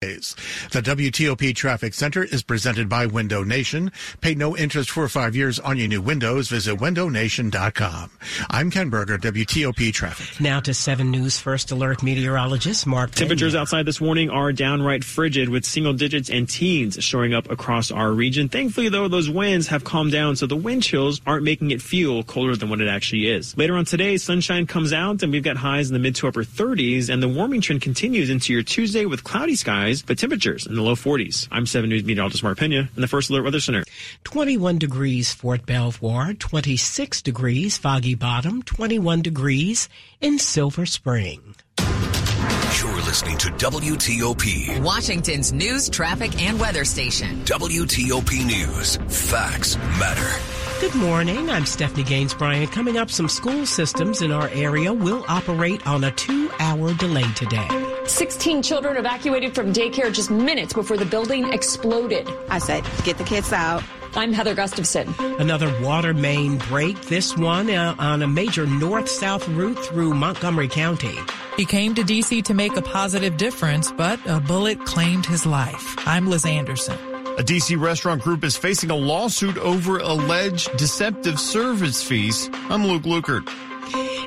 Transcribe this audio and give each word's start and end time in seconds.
The 0.00 0.80
WTOP 0.80 1.56
Traffic 1.56 1.92
Center 1.92 2.22
is 2.22 2.44
presented 2.44 2.88
by 2.88 3.06
Window 3.06 3.42
Nation. 3.42 3.90
Pay 4.20 4.36
no 4.36 4.56
interest 4.56 4.92
for 4.92 5.08
five 5.08 5.34
years 5.34 5.58
on 5.58 5.76
your 5.76 5.88
new 5.88 6.00
windows. 6.00 6.48
Visit 6.50 6.78
windownation.com. 6.78 8.08
I'm 8.48 8.70
Ken 8.70 8.90
Berger, 8.90 9.18
WTOP 9.18 9.92
Traffic. 9.92 10.40
Now 10.40 10.60
to 10.60 10.72
7 10.72 11.10
News 11.10 11.40
First 11.40 11.72
Alert 11.72 12.04
meteorologist 12.04 12.86
Mark. 12.86 13.10
Temperatures 13.10 13.56
outside 13.56 13.86
this 13.86 14.00
morning 14.00 14.30
are 14.30 14.52
downright 14.52 15.02
frigid 15.02 15.48
with 15.48 15.64
single 15.64 15.94
digits 15.94 16.30
and 16.30 16.48
teens 16.48 17.02
showing 17.02 17.34
up 17.34 17.50
across 17.50 17.90
our 17.90 18.12
region. 18.12 18.48
Thankfully, 18.48 18.88
though, 18.90 19.08
those 19.08 19.28
winds 19.28 19.66
have 19.66 19.82
calmed 19.82 20.12
down, 20.12 20.36
so 20.36 20.46
the 20.46 20.54
wind 20.54 20.84
chills 20.84 21.20
aren't 21.26 21.42
making 21.42 21.72
it 21.72 21.82
feel 21.82 22.22
colder 22.22 22.54
than 22.54 22.70
what 22.70 22.80
it 22.80 22.86
actually 22.86 23.28
is. 23.28 23.56
Later 23.56 23.76
on 23.76 23.84
today, 23.84 24.16
sunshine 24.16 24.64
comes 24.64 24.92
out 24.92 25.24
and 25.24 25.32
we've 25.32 25.42
got 25.42 25.56
highs 25.56 25.88
in 25.88 25.94
the 25.94 25.98
mid 25.98 26.14
to 26.14 26.28
upper 26.28 26.44
30s, 26.44 27.08
and 27.12 27.20
the 27.20 27.28
warming 27.28 27.60
trend 27.60 27.82
continues 27.82 28.30
into 28.30 28.52
your 28.52 28.62
Tuesday 28.62 29.04
with 29.04 29.24
cloudy 29.24 29.56
skies 29.56 29.87
but 30.06 30.18
temperatures 30.18 30.66
in 30.66 30.74
the 30.74 30.82
low 30.82 30.94
40s. 30.94 31.48
I'm 31.50 31.66
7 31.66 31.88
News 31.88 32.04
meteorologist 32.04 32.42
Mark 32.42 32.58
Pena 32.58 32.88
in 32.94 33.00
the 33.00 33.08
First 33.08 33.30
Alert 33.30 33.44
Weather 33.44 33.60
Center. 33.60 33.84
21 34.24 34.78
degrees 34.78 35.32
Fort 35.32 35.64
Belvoir, 35.64 36.34
26 36.34 37.22
degrees 37.22 37.78
Foggy 37.78 38.14
Bottom, 38.14 38.62
21 38.62 39.22
degrees 39.22 39.88
in 40.20 40.38
Silver 40.38 40.84
Spring. 40.84 41.54
You're 41.78 43.02
listening 43.02 43.38
to 43.38 43.48
WTOP, 43.48 44.82
Washington's 44.82 45.52
news, 45.52 45.88
traffic, 45.88 46.40
and 46.42 46.60
weather 46.60 46.84
station. 46.84 47.42
WTOP 47.44 48.44
News. 48.46 48.96
Facts 49.30 49.76
matter. 49.98 50.40
Good 50.80 50.94
morning. 50.94 51.50
I'm 51.50 51.66
Stephanie 51.66 52.04
Gaines 52.04 52.34
Bryant. 52.34 52.70
Coming 52.70 52.98
up, 52.98 53.10
some 53.10 53.28
school 53.28 53.66
systems 53.66 54.22
in 54.22 54.30
our 54.30 54.48
area 54.50 54.92
will 54.92 55.24
operate 55.26 55.84
on 55.86 56.04
a 56.04 56.12
two 56.12 56.50
hour 56.60 56.94
delay 56.94 57.26
today. 57.32 57.97
16 58.08 58.62
children 58.62 58.96
evacuated 58.96 59.54
from 59.54 59.72
daycare 59.72 60.12
just 60.12 60.30
minutes 60.30 60.72
before 60.72 60.96
the 60.96 61.04
building 61.04 61.52
exploded. 61.52 62.28
I 62.48 62.58
said, 62.58 62.84
get 63.04 63.18
the 63.18 63.24
kids 63.24 63.52
out. 63.52 63.82
I'm 64.14 64.32
Heather 64.32 64.54
Gustafson. 64.54 65.14
Another 65.38 65.72
water 65.82 66.14
main 66.14 66.58
break, 66.58 67.00
this 67.02 67.36
one 67.36 67.70
uh, 67.70 67.94
on 67.98 68.22
a 68.22 68.26
major 68.26 68.66
north 68.66 69.08
south 69.08 69.46
route 69.48 69.78
through 69.78 70.14
Montgomery 70.14 70.68
County. 70.68 71.18
He 71.56 71.66
came 71.66 71.94
to 71.94 72.02
D.C. 72.02 72.42
to 72.42 72.54
make 72.54 72.76
a 72.76 72.82
positive 72.82 73.36
difference, 73.36 73.92
but 73.92 74.18
a 74.26 74.40
bullet 74.40 74.84
claimed 74.86 75.26
his 75.26 75.44
life. 75.44 75.96
I'm 76.06 76.28
Liz 76.28 76.46
Anderson. 76.46 76.96
A 77.38 77.42
DC 77.42 77.80
restaurant 77.80 78.22
group 78.22 78.42
is 78.42 78.56
facing 78.56 78.90
a 78.90 78.96
lawsuit 78.96 79.58
over 79.58 79.98
alleged 79.98 80.76
deceptive 80.76 81.38
service 81.38 82.02
fees. 82.02 82.50
I'm 82.68 82.84
Luke 82.84 83.02
Lukert. 83.02 83.48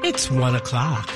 It's 0.04 0.32
one 0.32 0.56
o'clock. 0.56 1.10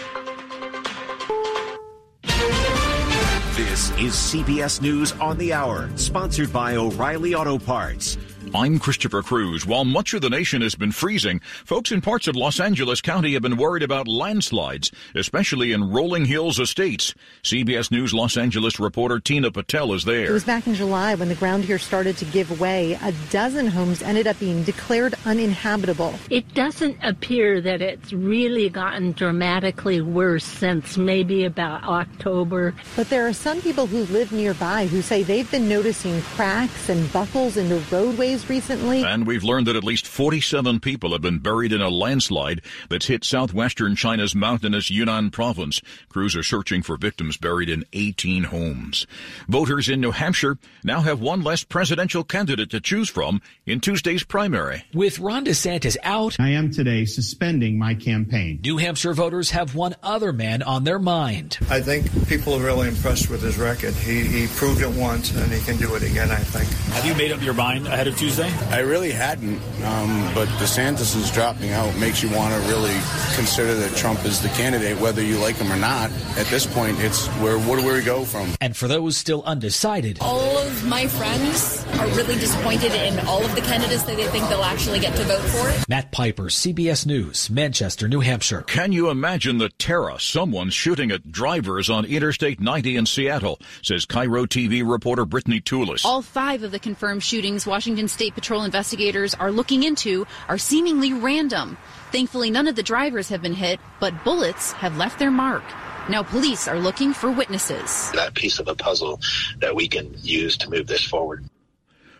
This 3.76 3.90
is 4.00 4.14
CBS 4.14 4.81
News 4.81 5.12
on 5.20 5.38
the 5.38 5.52
Hour, 5.52 5.90
sponsored 5.98 6.54
by 6.54 6.78
O'Reilly 6.78 7.36
Auto 7.36 7.59
Parts. 7.59 8.18
I'm 8.56 8.80
Christopher 8.80 9.22
Cruz. 9.22 9.66
While 9.66 9.84
much 9.84 10.14
of 10.14 10.22
the 10.22 10.30
nation 10.30 10.61
has 10.61 10.75
been 10.75 10.94
freezing, 10.94 11.42
folks 11.66 11.92
in 11.92 12.00
parts 12.00 12.25
of 12.25 12.38
Los 12.38 12.62
Angeles 12.62 13.02
County 13.02 13.34
have 13.34 13.42
been 13.42 13.58
worried 13.58 13.84
about 13.84 14.08
landslides, 14.08 14.94
especially 15.14 15.73
in 15.73 15.92
Rolling 15.92 16.23
Hills 16.23 16.58
Estates. 16.58 17.14
CBS 17.44 17.92
News 17.92 18.14
Los 18.14 18.38
Angeles 18.38 18.80
reporter 18.80 19.20
Tina 19.20 19.52
Patel 19.52 19.92
is 19.92 20.06
there. 20.06 20.28
It 20.28 20.31
was 20.31 20.45
back 20.45 20.67
in 20.67 20.73
July 20.73 21.16
when 21.16 21.28
the 21.28 21.36
ground 21.36 21.66
here 21.66 21.78
started 21.78 22.16
to 22.17 22.25
give 22.25 22.58
way. 22.58 22.94
A 23.02 23.12
dozen 23.30 23.67
homes 23.67 24.02
ended 24.02 24.25
up 24.25 24.39
being 24.39 24.64
declared 24.64 25.16
uninhabitable. 25.25 26.16
It 26.30 26.53
doesn't 26.53 26.97
appear 27.03 27.59
that 27.59 27.81
it's 27.81 28.14
really 28.14 28.69
gotten 28.69 29.12
dramatically 29.12 30.00
worse 30.00 30.45
since 30.45 30.97
maybe 30.97 31.44
about 31.44 31.84
October. 31.84 32.74
But 32.96 33.09
there 33.09 33.28
are 33.28 33.34
some 33.34 33.62
people 33.62 33.85
who 33.85 34.06
live 34.06 34.31
nearby 34.31 34.88
who 34.88 35.02
say 35.02 35.24
they've 35.24 35.52
been 35.52 35.68
noticing 35.68 36.22
cracks 36.22 36.88
and 36.88 37.12
buckles 37.12 37.58
in 37.58 37.68
the 37.68 37.84
roadways 37.91 38.44
recently. 38.50 39.03
And 39.03 39.25
we've 39.25 39.44
learned 39.44 39.67
that 39.67 39.75
at 39.75 39.83
least 39.83 40.06
47 40.07 40.79
people 40.79 41.11
have 41.11 41.22
been 41.22 41.39
buried 41.39 41.73
in 41.73 41.81
a 41.81 41.89
landslide 41.89 42.61
that's 42.89 43.07
hit 43.07 43.23
southwestern 43.23 43.95
China's 43.95 44.35
mountainous 44.35 44.91
Yunnan 44.91 45.31
province. 45.31 45.81
Crews 46.09 46.35
are 46.35 46.44
searching 46.44 46.84
for 46.84 46.97
victims 46.97 47.38
buried 47.38 47.69
in 47.69 47.85
18 47.94 48.45
homes. 48.45 49.07
Voters 49.47 49.89
in 49.89 50.01
New 50.01 50.11
Hampshire 50.11 50.57
now 50.84 51.01
have 51.01 51.19
one 51.19 51.41
less 51.41 51.63
presidential 51.63 52.23
candidate 52.23 52.69
to 52.69 52.79
choose 52.79 53.09
from 53.09 53.41
in 53.66 53.79
Tuesday's 53.79 54.23
primary. 54.23 54.85
With 54.94 55.19
Ron 55.19 55.45
DeSantis 55.45 55.97
out, 56.03 56.39
I 56.39 56.50
am 56.50 56.72
today 56.72 57.05
suspending 57.05 57.79
my 57.79 57.95
campaign. 57.95 58.59
New 58.63 58.78
Hampshire 58.78 59.13
voters 59.13 59.50
have 59.51 59.75
one 59.75 59.95
other 60.03 60.31
man 60.31 60.61
on 60.61 60.84
their 60.84 61.00
mind. 61.00 61.57
I 61.69 61.81
think 61.81 62.28
people 62.28 62.53
are 62.53 62.63
really 62.63 62.89
impressed 62.89 63.29
with 63.29 63.41
his 63.41 63.57
record. 63.57 63.94
He, 63.95 64.23
he 64.23 64.47
proved 64.47 64.81
it 64.81 64.89
once 64.89 65.35
and 65.35 65.51
he 65.51 65.59
can 65.61 65.78
do 65.78 65.95
it 65.95 66.03
again, 66.03 66.29
I 66.29 66.38
think. 66.38 66.69
Have 66.94 67.05
you 67.05 67.16
made 67.16 67.31
up 67.31 67.41
your 67.41 67.55
mind 67.55 67.88
ahead 67.88 68.07
of 68.07 68.16
Tuesday? 68.16 68.34
Tuesday? 68.35 68.68
I 68.69 68.79
really 68.79 69.12
hadn't, 69.12 69.62
um, 69.84 70.29
but 70.34 70.47
DeSantis 70.59 71.16
is 71.16 71.31
dropping 71.31 71.72
out 71.72 71.96
makes 71.97 72.22
you 72.22 72.29
want 72.35 72.53
to 72.53 72.69
really 72.69 72.94
consider 73.35 73.73
that 73.75 73.96
Trump 73.96 74.25
is 74.25 74.41
the 74.41 74.50
candidate, 74.50 75.00
whether 75.00 75.22
you 75.22 75.38
like 75.38 75.56
him 75.56 75.72
or 75.72 75.78
not. 75.78 76.12
At 76.38 76.46
this 76.47 76.66
point, 76.66 77.00
it's 77.00 77.28
where 77.40 77.57
where 77.57 77.79
do 77.79 77.94
we 77.94 78.01
go 78.01 78.25
from? 78.25 78.50
And 78.59 78.75
for 78.75 78.88
those 78.88 79.16
still 79.16 79.44
undecided, 79.44 80.18
all 80.19 80.57
of 80.57 80.85
my 80.85 81.07
friends 81.07 81.85
are 82.00 82.07
really 82.07 82.35
disappointed 82.35 82.91
in 82.91 83.19
all 83.25 83.44
of 83.44 83.56
the 83.56 83.62
candidates 83.62 84.03
that 84.03 84.18
they 84.18 84.28
think 84.28 84.50
they'll 84.50 84.63
actually 84.63 85.00
get 85.00 85.16
to 85.16 85.23
vote 85.23 85.40
for. 85.40 85.90
Matt 85.90 86.12
Piper, 86.12 86.46
CBS 86.46 87.06
News, 87.06 87.50
Manchester, 87.50 88.07
New 88.07 88.19
Hampshire. 88.19 88.63
Can 88.63 88.91
you 88.91 89.09
imagine 89.09 89.59
the 89.59 89.69
terror 89.69 90.19
someone 90.19 90.69
shooting 90.69 91.12
at 91.12 91.31
drivers 91.31 91.90
on 91.90 92.06
Interstate 92.06 92.59
90 92.59 92.97
in 92.97 93.06
Seattle? 93.06 93.59
Says 93.81 94.06
KIRO 94.06 94.46
TV 94.46 94.88
reporter 94.88 95.25
Brittany 95.25 95.62
Toulis. 95.62 96.03
All 96.03 96.22
five 96.22 96.63
of 96.63 96.72
the 96.72 96.79
confirmed 96.79 97.23
shootings 97.23 97.66
Washington 97.66 98.07
State 98.16 98.34
Patrol 98.34 98.64
investigators 98.64 99.34
are 99.34 99.52
looking 99.52 99.84
into 99.84 100.26
are 100.48 100.58
seemingly 100.58 101.12
random. 101.12 101.78
Thankfully, 102.14 102.50
none 102.50 102.66
of 102.66 102.78
the 102.78 102.81
drivers 102.81 103.28
have 103.28 103.42
been 103.42 103.53
hit, 103.53 103.78
but 104.00 104.24
bullets 104.24 104.72
have 104.72 104.96
left 104.96 105.20
their 105.20 105.31
mark. 105.31 105.66
Now, 106.08 106.24
police 106.24 106.66
are 106.66 106.80
looking 106.80 107.12
for 107.12 107.30
witnesses. 107.30 108.09
That 108.14 108.34
piece 108.34 108.58
of 108.58 108.68
the 108.68 108.76
puzzle 108.76 109.20
that 109.59 109.76
we 109.76 109.90
can 109.90 110.16
use 110.22 110.56
to 110.59 110.70
move 110.70 110.88
this 110.88 111.03
forward. 111.03 111.44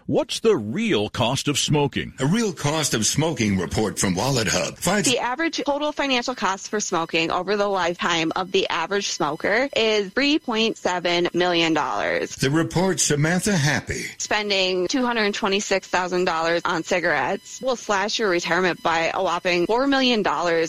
What's 0.08 0.42
the 0.42 0.56
real 0.56 1.10
cost 1.10 1.48
of 1.48 1.58
smoking? 1.58 2.14
A 2.20 2.28
real 2.28 2.54
cost 2.54 2.94
of 2.94 3.08
smoking 3.08 3.58
report 3.58 3.98
from 3.98 4.14
Wallet 4.14 4.48
Hub. 4.48 4.78
Finds 4.78 5.10
the 5.10 5.18
average 5.18 5.60
total 5.66 5.92
financial 5.92 6.36
cost 6.36 6.70
for 6.70 6.80
smoking 6.80 7.32
over 7.32 7.58
the 7.58 7.68
lifetime 7.68 8.32
of 8.36 8.52
the 8.52 8.70
average 8.70 9.10
smoker 9.10 9.68
is 9.76 10.12
$3.7 10.12 11.34
million. 11.34 11.74
The 11.74 12.50
report 12.52 13.00
Samantha 13.00 13.58
Happy. 13.58 14.04
Spending 14.20 14.88
$226,000 14.90 16.62
on 16.66 16.84
cigarettes 16.84 17.60
will 17.60 17.76
slash 17.76 18.20
your 18.20 18.30
retirement 18.30 18.84
by 18.84 19.10
a 19.12 19.24
whopping 19.24 19.66
$4 19.66 19.90
million 19.90 20.24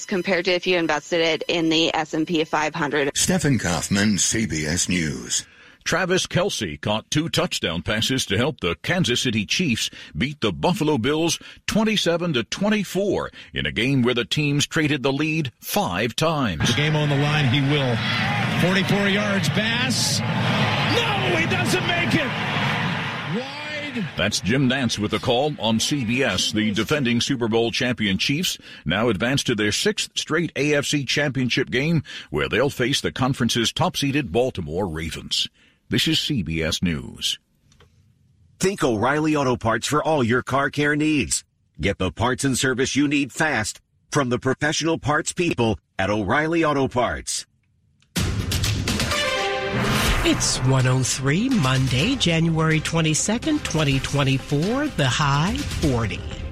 compared 0.06 0.46
to 0.46 0.52
if 0.52 0.66
you 0.66 0.78
invested 0.78 1.20
it 1.20 1.42
in 1.46 1.68
the 1.68 1.94
S&P 1.94 2.42
500. 2.42 3.14
Stephen 3.14 3.58
Kaufman, 3.58 4.16
CBS 4.16 4.88
News. 4.88 5.44
Travis 5.86 6.26
Kelce 6.26 6.80
caught 6.80 7.08
two 7.12 7.28
touchdown 7.28 7.80
passes 7.80 8.26
to 8.26 8.36
help 8.36 8.58
the 8.58 8.74
Kansas 8.82 9.22
City 9.22 9.46
Chiefs 9.46 9.88
beat 10.18 10.40
the 10.40 10.52
Buffalo 10.52 10.98
Bills 10.98 11.38
27 11.68 12.32
to 12.32 12.42
24 12.42 13.30
in 13.54 13.66
a 13.66 13.70
game 13.70 14.02
where 14.02 14.12
the 14.12 14.24
teams 14.24 14.66
traded 14.66 15.04
the 15.04 15.12
lead 15.12 15.52
five 15.60 16.16
times. 16.16 16.68
The 16.70 16.76
game 16.76 16.96
on 16.96 17.08
the 17.08 17.16
line, 17.16 17.46
he 17.54 17.60
will. 17.60 17.96
44 18.62 19.08
yards, 19.10 19.48
Bass. 19.50 20.18
No, 20.18 21.36
he 21.36 21.46
doesn't 21.46 21.86
make 21.86 22.14
it. 22.14 22.26
Wide. 23.38 24.08
That's 24.16 24.40
Jim 24.40 24.68
Nantz 24.68 24.98
with 24.98 25.12
the 25.12 25.20
call 25.20 25.54
on 25.60 25.78
CBS. 25.78 26.52
The 26.52 26.72
defending 26.72 27.20
Super 27.20 27.46
Bowl 27.46 27.70
champion 27.70 28.18
Chiefs 28.18 28.58
now 28.84 29.08
advance 29.08 29.44
to 29.44 29.54
their 29.54 29.70
sixth 29.70 30.10
straight 30.16 30.52
AFC 30.54 31.06
championship 31.06 31.70
game 31.70 32.02
where 32.30 32.48
they'll 32.48 32.70
face 32.70 33.00
the 33.00 33.12
conference's 33.12 33.72
top-seeded 33.72 34.32
Baltimore 34.32 34.88
Ravens. 34.88 35.48
This 35.88 36.08
is 36.08 36.18
CBS 36.18 36.82
News. 36.82 37.38
Think 38.58 38.82
O'Reilly 38.82 39.36
Auto 39.36 39.56
Parts 39.56 39.86
for 39.86 40.02
all 40.02 40.24
your 40.24 40.42
car 40.42 40.68
care 40.68 40.96
needs. 40.96 41.44
Get 41.80 41.98
the 41.98 42.10
parts 42.10 42.42
and 42.42 42.58
service 42.58 42.96
you 42.96 43.06
need 43.06 43.30
fast 43.30 43.80
from 44.10 44.28
the 44.28 44.40
professional 44.40 44.98
parts 44.98 45.32
people 45.32 45.78
at 45.96 46.10
O'Reilly 46.10 46.64
Auto 46.64 46.88
Parts. 46.88 47.46
It's 50.28 50.58
103 50.64 51.50
Monday, 51.50 52.16
January 52.16 52.80
22nd, 52.80 53.62
2024, 53.62 54.88
the 54.88 55.08
high 55.08 55.56
40. 55.56 56.45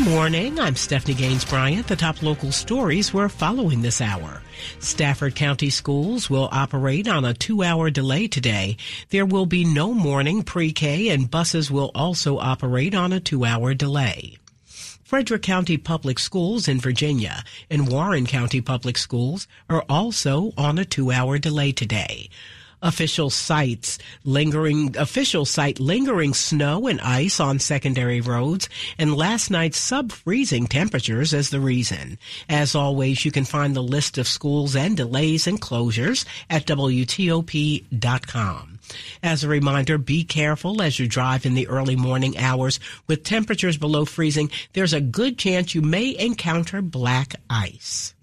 Good 0.00 0.08
morning. 0.08 0.58
I'm 0.58 0.76
Stephanie 0.76 1.12
Gaines 1.12 1.44
Bryant. 1.44 1.86
The 1.86 1.94
top 1.94 2.22
local 2.22 2.52
stories 2.52 3.12
we're 3.12 3.28
following 3.28 3.82
this 3.82 4.00
hour. 4.00 4.40
Stafford 4.78 5.34
County 5.34 5.68
schools 5.68 6.30
will 6.30 6.48
operate 6.50 7.06
on 7.06 7.26
a 7.26 7.34
two 7.34 7.62
hour 7.62 7.90
delay 7.90 8.26
today. 8.26 8.78
There 9.10 9.26
will 9.26 9.44
be 9.44 9.62
no 9.62 9.92
morning 9.92 10.42
pre-K 10.42 11.10
and 11.10 11.30
buses 11.30 11.70
will 11.70 11.90
also 11.94 12.38
operate 12.38 12.94
on 12.94 13.12
a 13.12 13.20
two 13.20 13.44
hour 13.44 13.74
delay. 13.74 14.38
Frederick 14.64 15.42
County 15.42 15.76
Public 15.76 16.18
Schools 16.18 16.66
in 16.66 16.80
Virginia 16.80 17.44
and 17.68 17.92
Warren 17.92 18.24
County 18.24 18.62
Public 18.62 18.96
Schools 18.96 19.46
are 19.68 19.84
also 19.86 20.52
on 20.56 20.78
a 20.78 20.84
two 20.86 21.12
hour 21.12 21.36
delay 21.36 21.72
today 21.72 22.30
official 22.82 23.30
sites 23.30 23.98
lingering 24.24 24.96
official 24.96 25.44
cite 25.44 25.78
lingering 25.80 26.34
snow 26.34 26.86
and 26.86 27.00
ice 27.00 27.40
on 27.40 27.58
secondary 27.58 28.20
roads 28.20 28.68
and 28.98 29.16
last 29.16 29.50
night's 29.50 29.78
sub-freezing 29.78 30.66
temperatures 30.66 31.34
as 31.34 31.50
the 31.50 31.60
reason. 31.60 32.18
As 32.48 32.74
always, 32.74 33.24
you 33.24 33.30
can 33.32 33.44
find 33.44 33.74
the 33.74 33.82
list 33.82 34.18
of 34.18 34.28
schools 34.28 34.74
and 34.76 34.96
delays 34.96 35.46
and 35.46 35.60
closures 35.60 36.24
at 36.48 36.66
WTOP.com. 36.66 37.90
As 39.22 39.44
a 39.44 39.48
reminder, 39.48 39.98
be 39.98 40.24
careful 40.24 40.82
as 40.82 40.98
you 40.98 41.06
drive 41.06 41.46
in 41.46 41.54
the 41.54 41.68
early 41.68 41.96
morning 41.96 42.36
hours. 42.38 42.80
With 43.06 43.22
temperatures 43.24 43.76
below 43.76 44.04
freezing, 44.04 44.50
there's 44.72 44.92
a 44.92 45.00
good 45.00 45.38
chance 45.38 45.74
you 45.74 45.82
may 45.82 46.16
encounter 46.18 46.82
black 46.82 47.36
ice. 47.48 48.14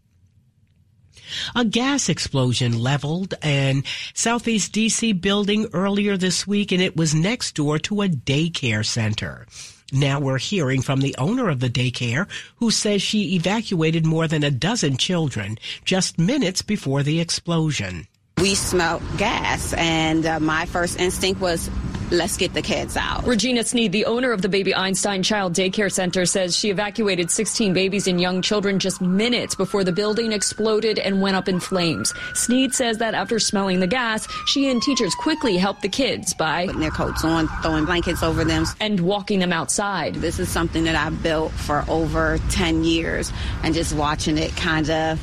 A 1.55 1.65
gas 1.65 2.09
explosion 2.09 2.79
leveled 2.79 3.33
an 3.41 3.83
Southeast 4.13 4.73
DC 4.73 5.19
building 5.19 5.67
earlier 5.73 6.17
this 6.17 6.45
week 6.45 6.71
and 6.71 6.81
it 6.81 6.95
was 6.95 7.13
next 7.15 7.55
door 7.55 7.79
to 7.79 8.01
a 8.01 8.07
daycare 8.07 8.85
center. 8.85 9.45
Now 9.91 10.19
we're 10.19 10.37
hearing 10.37 10.81
from 10.81 10.99
the 10.99 11.15
owner 11.17 11.47
of 11.47 11.61
the 11.61 11.69
daycare 11.69 12.27
who 12.57 12.71
says 12.71 13.01
she 13.01 13.35
evacuated 13.35 14.05
more 14.05 14.27
than 14.27 14.43
a 14.43 14.51
dozen 14.51 14.97
children 14.97 15.57
just 15.85 16.17
minutes 16.17 16.61
before 16.61 17.03
the 17.03 17.21
explosion. 17.21 18.07
We 18.39 18.53
smelled 18.53 19.01
gas, 19.17 19.73
and 19.73 20.23
uh, 20.25 20.39
my 20.39 20.67
first 20.67 20.99
instinct 20.99 21.41
was, 21.41 21.71
let's 22.11 22.37
get 22.37 22.53
the 22.53 22.61
kids 22.61 22.95
out. 22.97 23.25
Regina 23.25 23.63
Sneed, 23.63 23.91
the 23.91 24.05
owner 24.05 24.31
of 24.31 24.41
the 24.41 24.49
Baby 24.49 24.73
Einstein 24.73 25.23
Child 25.23 25.53
Daycare 25.53 25.91
Center, 25.91 26.25
says 26.25 26.55
she 26.55 26.69
evacuated 26.69 27.29
16 27.29 27.73
babies 27.73 28.07
and 28.07 28.19
young 28.19 28.41
children 28.41 28.79
just 28.79 29.01
minutes 29.01 29.55
before 29.55 29.83
the 29.83 29.91
building 29.91 30.31
exploded 30.31 30.99
and 30.99 31.21
went 31.21 31.35
up 31.35 31.47
in 31.47 31.59
flames. 31.59 32.13
Sneed 32.33 32.73
says 32.73 32.97
that 32.99 33.13
after 33.13 33.39
smelling 33.39 33.79
the 33.79 33.87
gas, 33.87 34.27
she 34.45 34.69
and 34.69 34.81
teachers 34.81 35.13
quickly 35.15 35.57
helped 35.57 35.81
the 35.81 35.89
kids 35.89 36.33
by 36.33 36.65
putting 36.65 36.81
their 36.81 36.91
coats 36.91 37.23
on, 37.23 37.47
throwing 37.61 37.85
blankets 37.85 38.23
over 38.23 38.43
them, 38.43 38.65
and 38.79 38.99
walking 38.99 39.39
them 39.39 39.53
outside. 39.53 40.15
This 40.15 40.39
is 40.39 40.49
something 40.49 40.83
that 40.85 40.95
I've 40.95 41.21
built 41.21 41.51
for 41.51 41.83
over 41.87 42.39
10 42.49 42.83
years, 42.83 43.31
and 43.63 43.73
just 43.73 43.93
watching 43.93 44.37
it 44.37 44.55
kind 44.55 44.89
of 44.89 45.19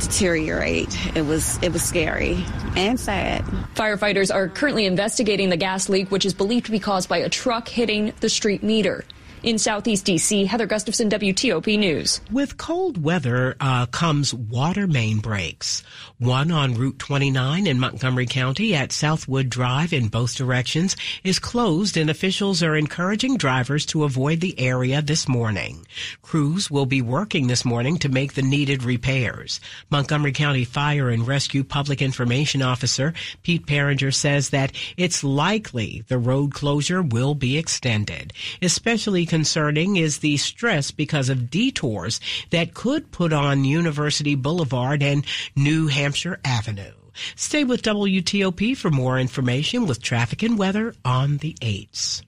deteriorate. 0.00 1.16
It 1.16 1.22
was 1.22 1.58
it 1.62 1.72
was 1.72 1.82
scary 1.82 2.44
and 2.76 2.98
sad. 2.98 3.44
Firefighters 3.74 4.34
are 4.34 4.48
currently 4.48 4.86
investigating 4.86 5.48
the 5.48 5.56
gas 5.56 5.88
leak, 5.88 6.10
which 6.10 6.24
is 6.24 6.34
believed 6.34 6.66
to 6.66 6.72
be 6.72 6.80
caused 6.80 7.08
by 7.08 7.18
a 7.18 7.28
truck 7.28 7.68
hitting 7.68 8.12
the 8.20 8.28
street 8.28 8.62
meter. 8.62 9.04
In 9.42 9.56
Southeast 9.56 10.04
DC, 10.04 10.46
Heather 10.46 10.66
Gustafson, 10.66 11.08
WTOP 11.08 11.78
News. 11.78 12.20
With 12.30 12.58
cold 12.58 13.02
weather 13.02 13.56
uh, 13.58 13.86
comes 13.86 14.34
water 14.34 14.86
main 14.86 15.20
breaks. 15.20 15.82
One 16.18 16.50
on 16.50 16.74
Route 16.74 16.98
29 16.98 17.66
in 17.66 17.80
Montgomery 17.80 18.26
County 18.26 18.74
at 18.74 18.92
Southwood 18.92 19.48
Drive 19.48 19.94
in 19.94 20.08
both 20.08 20.36
directions 20.36 20.94
is 21.24 21.38
closed 21.38 21.96
and 21.96 22.10
officials 22.10 22.62
are 22.62 22.76
encouraging 22.76 23.38
drivers 23.38 23.86
to 23.86 24.04
avoid 24.04 24.40
the 24.40 24.60
area 24.60 25.00
this 25.00 25.26
morning. 25.26 25.86
Crews 26.20 26.70
will 26.70 26.84
be 26.84 27.00
working 27.00 27.46
this 27.46 27.64
morning 27.64 27.96
to 28.00 28.10
make 28.10 28.34
the 28.34 28.42
needed 28.42 28.84
repairs. 28.84 29.58
Montgomery 29.88 30.32
County 30.32 30.66
Fire 30.66 31.08
and 31.08 31.26
Rescue 31.26 31.64
Public 31.64 32.02
Information 32.02 32.60
Officer 32.60 33.14
Pete 33.42 33.64
Piringer 33.64 34.12
says 34.12 34.50
that 34.50 34.72
it's 34.98 35.24
likely 35.24 36.04
the 36.08 36.18
road 36.18 36.52
closure 36.52 37.00
will 37.00 37.34
be 37.34 37.56
extended, 37.56 38.34
especially 38.60 39.29
concerning 39.30 39.94
is 39.94 40.18
the 40.18 40.36
stress 40.36 40.90
because 40.90 41.28
of 41.28 41.50
detours 41.50 42.20
that 42.50 42.74
could 42.74 43.12
put 43.12 43.32
on 43.32 43.64
University 43.64 44.34
Boulevard 44.34 45.04
and 45.04 45.24
New 45.54 45.86
Hampshire 45.86 46.40
Avenue. 46.44 46.94
Stay 47.36 47.62
with 47.62 47.80
WTOP 47.82 48.76
for 48.76 48.90
more 48.90 49.20
information 49.20 49.86
with 49.86 50.02
traffic 50.02 50.42
and 50.42 50.58
weather 50.58 50.94
on 51.04 51.36
the 51.36 51.54
8s. 51.60 52.22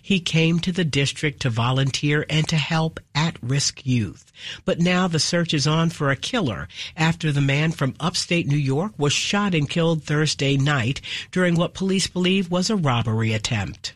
He 0.00 0.20
came 0.20 0.58
to 0.60 0.72
the 0.72 0.86
district 0.86 1.42
to 1.42 1.50
volunteer 1.50 2.24
and 2.30 2.48
to 2.48 2.56
help 2.56 2.98
at-risk 3.14 3.84
youth. 3.84 4.32
But 4.64 4.80
now 4.80 5.08
the 5.08 5.18
search 5.18 5.52
is 5.52 5.66
on 5.66 5.90
for 5.90 6.10
a 6.10 6.16
killer 6.16 6.66
after 6.96 7.30
the 7.30 7.42
man 7.42 7.72
from 7.72 7.94
upstate 8.00 8.46
New 8.46 8.56
York 8.56 8.92
was 8.96 9.12
shot 9.12 9.54
and 9.54 9.68
killed 9.68 10.02
Thursday 10.02 10.56
night 10.56 11.02
during 11.30 11.56
what 11.56 11.74
police 11.74 12.06
believe 12.06 12.50
was 12.50 12.70
a 12.70 12.76
robbery 12.76 13.34
attempt. 13.34 13.92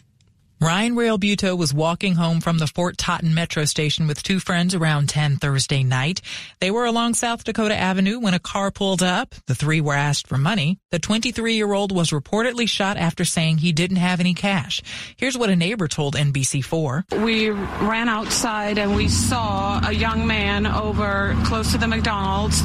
Ryan 0.63 0.95
Realbuto 0.95 1.57
was 1.57 1.73
walking 1.73 2.17
home 2.17 2.43
from 2.43 2.59
the 2.59 2.67
Fort 2.67 2.99
Totten 2.99 3.33
metro 3.33 3.65
station 3.65 4.07
with 4.07 4.23
two 4.23 4.39
friends 4.39 4.75
around 4.75 5.09
10 5.09 5.37
Thursday 5.37 5.83
night. 5.83 6.21
They 6.61 6.71
were 6.71 6.85
along 6.85 7.15
South 7.15 7.45
Dakota 7.45 7.75
Avenue 7.75 8.19
when 8.19 8.35
a 8.35 8.39
car 8.39 8.71
pulled 8.71 9.03
up. 9.03 9.35
The 9.47 9.55
three 9.55 9.81
were 9.81 9.95
asked 9.95 10.27
for 10.27 10.37
money. 10.37 10.79
The 10.91 11.01
23-year-old 11.01 11.93
was 11.93 12.11
reportedly 12.11 12.69
shot 12.69 12.99
after 12.99 13.25
saying 13.25 13.57
he 13.57 13.73
didn't 13.73 13.97
have 13.97 14.21
any 14.21 14.35
cash. 14.35 14.83
Here's 15.17 15.39
what 15.39 15.49
a 15.49 15.57
neighbor 15.57 15.89
told 15.89 16.15
NBC4. 16.15 17.25
We 17.25 17.49
ran 17.49 18.11
outside 18.11 18.77
and 18.77 18.95
we 18.95 19.09
saw 19.09 19.81
a 19.83 19.93
young 19.93 20.27
man 20.27 20.67
over 20.67 21.41
close 21.47 21.73
to 21.73 21.79
the 21.79 21.89
McDonald's 21.89 22.63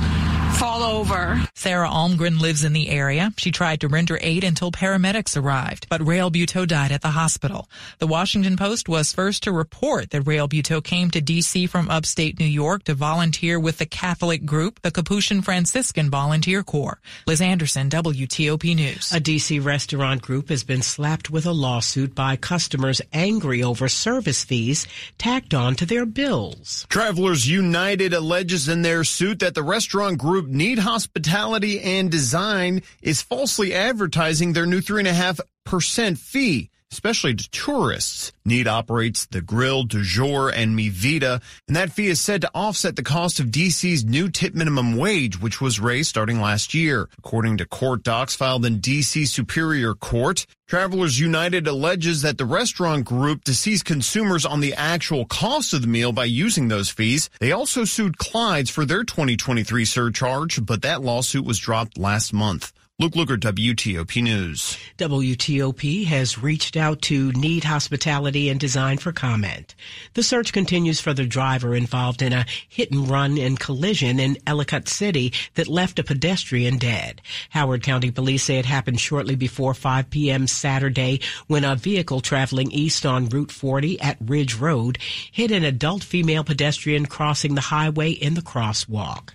fall 0.55 0.83
over. 0.83 1.41
Sarah 1.53 1.89
Almgren 1.89 2.39
lives 2.39 2.63
in 2.63 2.73
the 2.73 2.89
area. 2.89 3.31
She 3.37 3.51
tried 3.51 3.81
to 3.81 3.87
render 3.87 4.17
aid 4.21 4.43
until 4.43 4.71
paramedics 4.71 5.41
arrived, 5.41 5.87
but 5.89 6.01
Realbuto 6.01 6.67
died 6.67 6.91
at 6.91 7.01
the 7.01 7.09
hospital. 7.09 7.69
The 7.99 8.07
Washington 8.07 8.55
Post 8.55 8.87
was 8.87 9.13
first 9.13 9.43
to 9.43 9.51
report 9.51 10.11
that 10.11 10.23
Realbuto 10.23 10.83
came 10.83 11.11
to 11.11 11.21
D.C. 11.21 11.67
from 11.67 11.89
upstate 11.89 12.39
New 12.39 12.45
York 12.45 12.83
to 12.85 12.93
volunteer 12.93 13.59
with 13.59 13.77
the 13.77 13.85
Catholic 13.85 14.45
group, 14.45 14.81
the 14.81 14.91
Capuchin 14.91 15.41
Franciscan 15.41 16.09
Volunteer 16.09 16.63
Corps. 16.63 16.99
Liz 17.27 17.41
Anderson, 17.41 17.89
WTOP 17.89 18.75
News. 18.75 19.11
A 19.11 19.19
D.C. 19.19 19.59
restaurant 19.59 20.21
group 20.21 20.49
has 20.49 20.63
been 20.63 20.81
slapped 20.81 21.29
with 21.29 21.45
a 21.45 21.51
lawsuit 21.51 22.15
by 22.15 22.35
customers 22.35 23.01
angry 23.11 23.61
over 23.61 23.87
service 23.87 24.43
fees 24.43 24.87
tacked 25.17 25.53
on 25.53 25.75
to 25.75 25.85
their 25.85 26.05
bills. 26.05 26.85
Travelers 26.89 27.47
United 27.47 28.13
alleges 28.13 28.69
in 28.69 28.81
their 28.81 29.03
suit 29.03 29.39
that 29.39 29.55
the 29.55 29.63
restaurant 29.63 30.17
group 30.17 30.44
Knead 30.47 30.79
Hospitality 30.79 31.79
and 31.81 32.11
Design 32.11 32.81
is 33.01 33.21
falsely 33.21 33.73
advertising 33.73 34.53
their 34.53 34.65
new 34.65 34.81
3.5% 34.81 36.17
fee 36.17 36.69
especially 36.95 37.35
to 37.35 37.49
tourists. 37.51 38.31
Knead 38.45 38.69
operates 38.69 39.25
the 39.25 39.41
Grill, 39.41 39.83
Du 39.83 40.01
Jour, 40.01 40.49
and 40.49 40.77
Mi 40.77 40.87
Vida, 40.87 41.41
and 41.67 41.75
that 41.75 41.91
fee 41.91 42.07
is 42.07 42.21
said 42.21 42.39
to 42.39 42.51
offset 42.55 42.95
the 42.95 43.03
cost 43.03 43.41
of 43.41 43.47
DC's 43.47 44.05
new 44.05 44.29
tip 44.29 44.55
minimum 44.55 44.95
wage, 44.95 45.41
which 45.41 45.59
was 45.59 45.77
raised 45.77 46.07
starting 46.07 46.39
last 46.39 46.73
year. 46.73 47.09
According 47.19 47.57
to 47.57 47.65
court 47.65 48.01
docs 48.03 48.33
filed 48.33 48.65
in 48.65 48.79
DC 48.79 49.27
Superior 49.27 49.93
Court, 49.93 50.45
Travelers 50.67 51.19
United 51.19 51.67
alleges 51.67 52.21
that 52.21 52.37
the 52.37 52.45
restaurant 52.45 53.03
group 53.03 53.43
deceased 53.43 53.83
consumers 53.83 54.45
on 54.45 54.61
the 54.61 54.73
actual 54.73 55.25
cost 55.25 55.73
of 55.73 55.81
the 55.81 55.87
meal 55.87 56.13
by 56.13 56.25
using 56.25 56.69
those 56.69 56.89
fees. 56.89 57.29
They 57.39 57.51
also 57.51 57.83
sued 57.83 58.17
Clyde's 58.17 58.69
for 58.69 58.85
their 58.85 59.03
2023 59.03 59.83
surcharge, 59.83 60.65
but 60.65 60.81
that 60.81 61.01
lawsuit 61.01 61.45
was 61.45 61.59
dropped 61.59 61.97
last 61.97 62.31
month. 62.33 62.71
Luke 62.97 63.15
Lukert, 63.15 63.41
WTOP 63.41 64.23
News. 64.23 64.77
WTOP 64.97 66.05
has 66.05 66.37
reached 66.41 66.77
out 66.77 67.01
to 67.01 67.33
Knead 67.33 67.65
Hospitality 67.65 68.47
and 68.47 68.57
Design 68.57 68.99
for 68.99 69.11
comment. 69.11 69.75
The 70.13 70.23
search 70.23 70.53
continues 70.53 71.01
for 71.01 71.13
the 71.13 71.25
driver 71.25 71.75
involved 71.75 72.21
in 72.21 72.31
a 72.31 72.45
hit 72.69 72.91
and 72.91 73.09
run 73.09 73.37
and 73.37 73.59
collision 73.59 74.17
in 74.17 74.37
Ellicott 74.47 74.87
City 74.87 75.33
that 75.55 75.67
left 75.67 75.99
a 75.99 76.05
pedestrian 76.05 76.77
dead. 76.77 77.21
Howard 77.49 77.83
County 77.83 78.11
Police 78.11 78.43
say 78.43 78.59
it 78.59 78.65
happened 78.65 79.01
shortly 79.01 79.35
before 79.35 79.73
5 79.73 80.09
p.m. 80.09 80.47
Saturday 80.47 81.19
when 81.47 81.65
a 81.65 81.75
vehicle 81.75 82.21
traveling 82.21 82.71
east 82.71 83.05
on 83.05 83.27
Route 83.27 83.51
40 83.51 83.99
at 83.99 84.15
Ridge 84.21 84.55
Road 84.55 84.99
hit 85.33 85.51
an 85.51 85.65
adult 85.65 86.01
female 86.01 86.45
pedestrian 86.45 87.07
crossing 87.07 87.55
the 87.55 87.61
highway 87.61 88.11
in 88.11 88.35
the 88.35 88.41
crosswalk. 88.41 89.31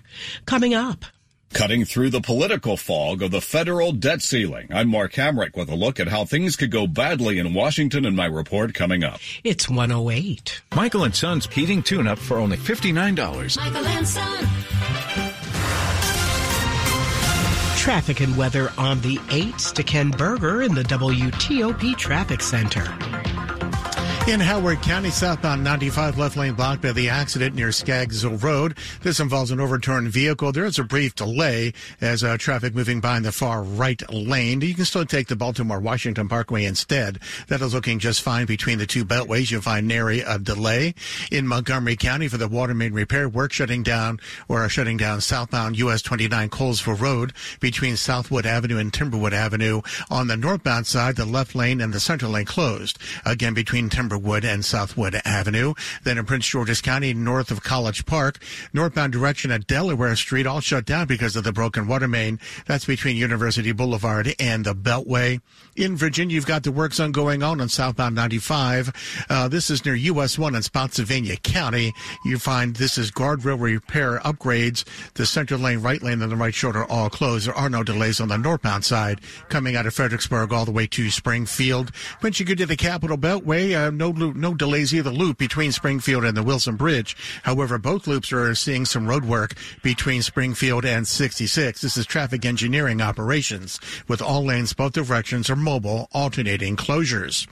Coming 0.47 0.73
up. 0.73 1.05
Cutting 1.53 1.85
through 1.85 2.11
the 2.11 2.21
political 2.21 2.77
fog 2.77 3.23
of 3.23 3.33
the 3.33 3.41
federal 3.41 3.91
debt 3.93 4.23
ceiling. 4.23 4.69
I'm 4.73 4.89
Mark 4.89 5.15
Hamrick 5.15 5.57
with 5.57 5.69
a 5.69 5.75
look 5.75 5.99
at 5.99 6.09
how 6.09 6.25
things 6.25 6.55
could 6.55 6.71
go 6.71 6.87
badly 6.87 7.39
in 7.39 7.55
Washington 7.55 8.05
in 8.05 8.15
my 8.15 8.27
report 8.27 8.73
coming 8.73 9.03
up. 9.03 9.19
It's 9.43 9.69
108. 9.69 10.63
Michael 10.75 11.05
and 11.05 11.15
Son's 11.15 11.47
heating 11.47 11.83
tune 11.83 12.07
up 12.07 12.19
for 12.19 12.37
only 12.39 12.57
$59. 12.57 13.57
Michael 13.57 13.85
and 13.87 14.07
Son. 14.07 14.47
Traffic 17.77 18.21
and 18.21 18.37
weather 18.37 18.71
on 18.79 19.01
the 19.01 19.17
8s 19.17 19.73
to 19.75 19.83
Ken 19.83 20.11
Berger 20.11 20.63
in 20.63 20.75
the 20.75 20.85
WTOP 20.85 21.97
Traffic 21.97 22.43
Center. 22.43 22.85
In 24.29 24.39
Howard 24.39 24.81
County, 24.83 25.11
southbound 25.11 25.65
95 25.65 26.17
left 26.17 26.37
lane 26.37 26.55
blocked 26.55 26.83
by 26.83 26.93
the 26.93 27.09
accident 27.09 27.57
near 27.57 27.69
Scaggsville 27.69 28.41
Road. 28.41 28.77
This 29.03 29.19
involves 29.19 29.51
an 29.51 29.59
overturned 29.59 30.09
vehicle. 30.09 30.53
There 30.53 30.67
is 30.67 30.79
a 30.79 30.85
brief 30.85 31.17
delay 31.17 31.73
as 32.01 32.23
uh, 32.23 32.37
traffic 32.37 32.73
moving 32.73 33.01
by 33.01 33.17
in 33.17 33.25
the 33.25 33.33
far 33.33 33.65
right 33.65 34.01
lane. 34.13 34.61
You 34.61 34.75
can 34.75 34.85
still 34.85 35.05
take 35.05 35.27
the 35.27 35.35
Baltimore 35.35 35.81
Washington 35.81 36.29
Parkway 36.29 36.65
instead. 36.65 37.19
That 37.49 37.61
is 37.61 37.75
looking 37.75 37.99
just 37.99 38.23
fine 38.23 38.47
between 38.47 38.79
the 38.79 38.87
two 38.87 39.05
beltways. 39.05 39.51
You'll 39.51 39.63
find 39.63 39.89
nary 39.89 40.21
a 40.21 40.39
delay. 40.39 40.95
In 41.33 41.49
Montgomery 41.49 41.97
County 41.97 42.29
for 42.29 42.37
the 42.37 42.47
water 42.47 42.75
main 42.75 42.93
repair 42.93 43.29
work 43.29 43.53
shutting 43.53 43.83
down 43.83 44.21
or 44.49 44.69
shutting 44.69 44.99
down 44.99 45.23
southbound 45.23 45.77
US 45.79 46.03
29 46.03 46.51
Colesville 46.51 47.01
Road 47.01 47.33
between 47.59 47.97
Southwood 47.97 48.47
Avenue 48.47 48.79
and 48.79 48.93
Timberwood 48.93 49.33
Avenue. 49.33 49.81
On 50.09 50.29
the 50.29 50.37
northbound 50.37 50.87
side, 50.87 51.17
the 51.17 51.25
left 51.25 51.57
lane 51.57 51.81
and 51.81 51.93
the 51.93 51.99
center 51.99 52.29
lane 52.29 52.45
closed. 52.45 52.97
Again, 53.25 53.55
between 53.55 53.91
Timberwood 53.91 54.10
Wood 54.19 54.45
and 54.45 54.65
Southwood 54.65 55.21
Avenue. 55.25 55.75
Then 56.05 56.19
in 56.19 56.27
Prince 56.27 56.47
George's 56.47 56.81
County, 56.81 57.15
north 57.15 57.51
of 57.51 57.63
College 57.63 58.07
Park, 58.07 58.39
northbound 58.73 59.13
direction 59.13 59.51
at 59.51 59.67
Delaware 59.67 60.17
Street, 60.17 60.47
all 60.47 60.61
shut 60.61 60.85
down 60.85 61.07
because 61.07 61.37
of 61.37 61.45
the 61.45 61.53
broken 61.53 61.87
water 61.87 62.09
main. 62.09 62.39
That's 62.67 62.85
between 62.85 63.17
University 63.17 63.73
Boulevard 63.73 64.35
and 64.39 64.65
the 64.65 64.75
Beltway. 64.75 65.41
In 65.77 65.97
Virginia, 65.97 66.35
you've 66.35 66.47
got 66.47 66.63
the 66.63 66.73
work 66.73 66.93
zone 66.93 67.13
going 67.13 67.43
on 67.43 67.61
on 67.61 67.69
southbound 67.69 68.15
95. 68.15 69.27
Uh, 69.29 69.49
this 69.49 69.71
is 69.71 69.85
near 69.85 69.95
US 69.95 70.39
1 70.39 70.55
in 70.55 70.63
Spotsylvania 70.63 71.37
County. 71.37 71.93
You 72.25 72.39
find 72.39 72.77
this 72.77 72.99
is 72.99 73.11
guardrail 73.11 73.61
repair 73.61 74.19
upgrades. 74.21 74.85
The 75.15 75.27
center 75.27 75.57
lane, 75.57 75.81
right 75.81 76.03
lane, 76.03 76.23
and 76.23 76.31
the 76.31 76.37
right 76.37 76.55
shoulder 76.55 76.85
all 76.85 77.11
closed. 77.11 77.47
There 77.47 77.55
are 77.55 77.71
no 77.71 77.83
delays 77.83 78.21
on 78.21 78.29
the 78.29 78.37
northbound 78.37 78.85
side 78.85 79.21
coming 79.49 79.77
out 79.77 79.87
of 79.87 79.95
Fredericksburg 79.95 80.53
all 80.53 80.65
the 80.65 80.73
way 80.73 80.87
to 80.89 81.11
Springfield. 81.11 81.93
Once 82.23 82.41
you 82.41 82.47
get 82.47 82.59
to 82.59 82.67
the 82.67 82.77
Capitol 82.77 83.17
Beltway, 83.17 83.75
uh, 83.75 83.91
no 84.01 84.09
loop, 84.09 84.35
no 84.35 84.55
delays 84.55 84.95
either 84.95 85.11
loop 85.11 85.37
between 85.37 85.71
Springfield 85.71 86.25
and 86.25 86.35
the 86.35 86.43
Wilson 86.43 86.75
Bridge. 86.75 87.17
However, 87.43 87.77
both 87.77 88.07
loops 88.07 88.33
are 88.33 88.55
seeing 88.55 88.87
some 88.87 89.07
road 89.07 89.27
work 89.27 89.55
between 89.83 90.23
Springfield 90.23 90.87
and 90.87 91.07
66. 91.07 91.83
This 91.83 91.97
is 91.99 92.07
traffic 92.07 92.47
engineering 92.47 93.03
operations 93.03 93.79
with 94.09 94.23
all 94.23 94.45
lanes 94.47 94.73
both 94.73 94.95
directions 94.95 95.51
are 95.51 95.57
mobile 95.57 96.09
alternating 96.13 96.77
closures. 96.77 97.47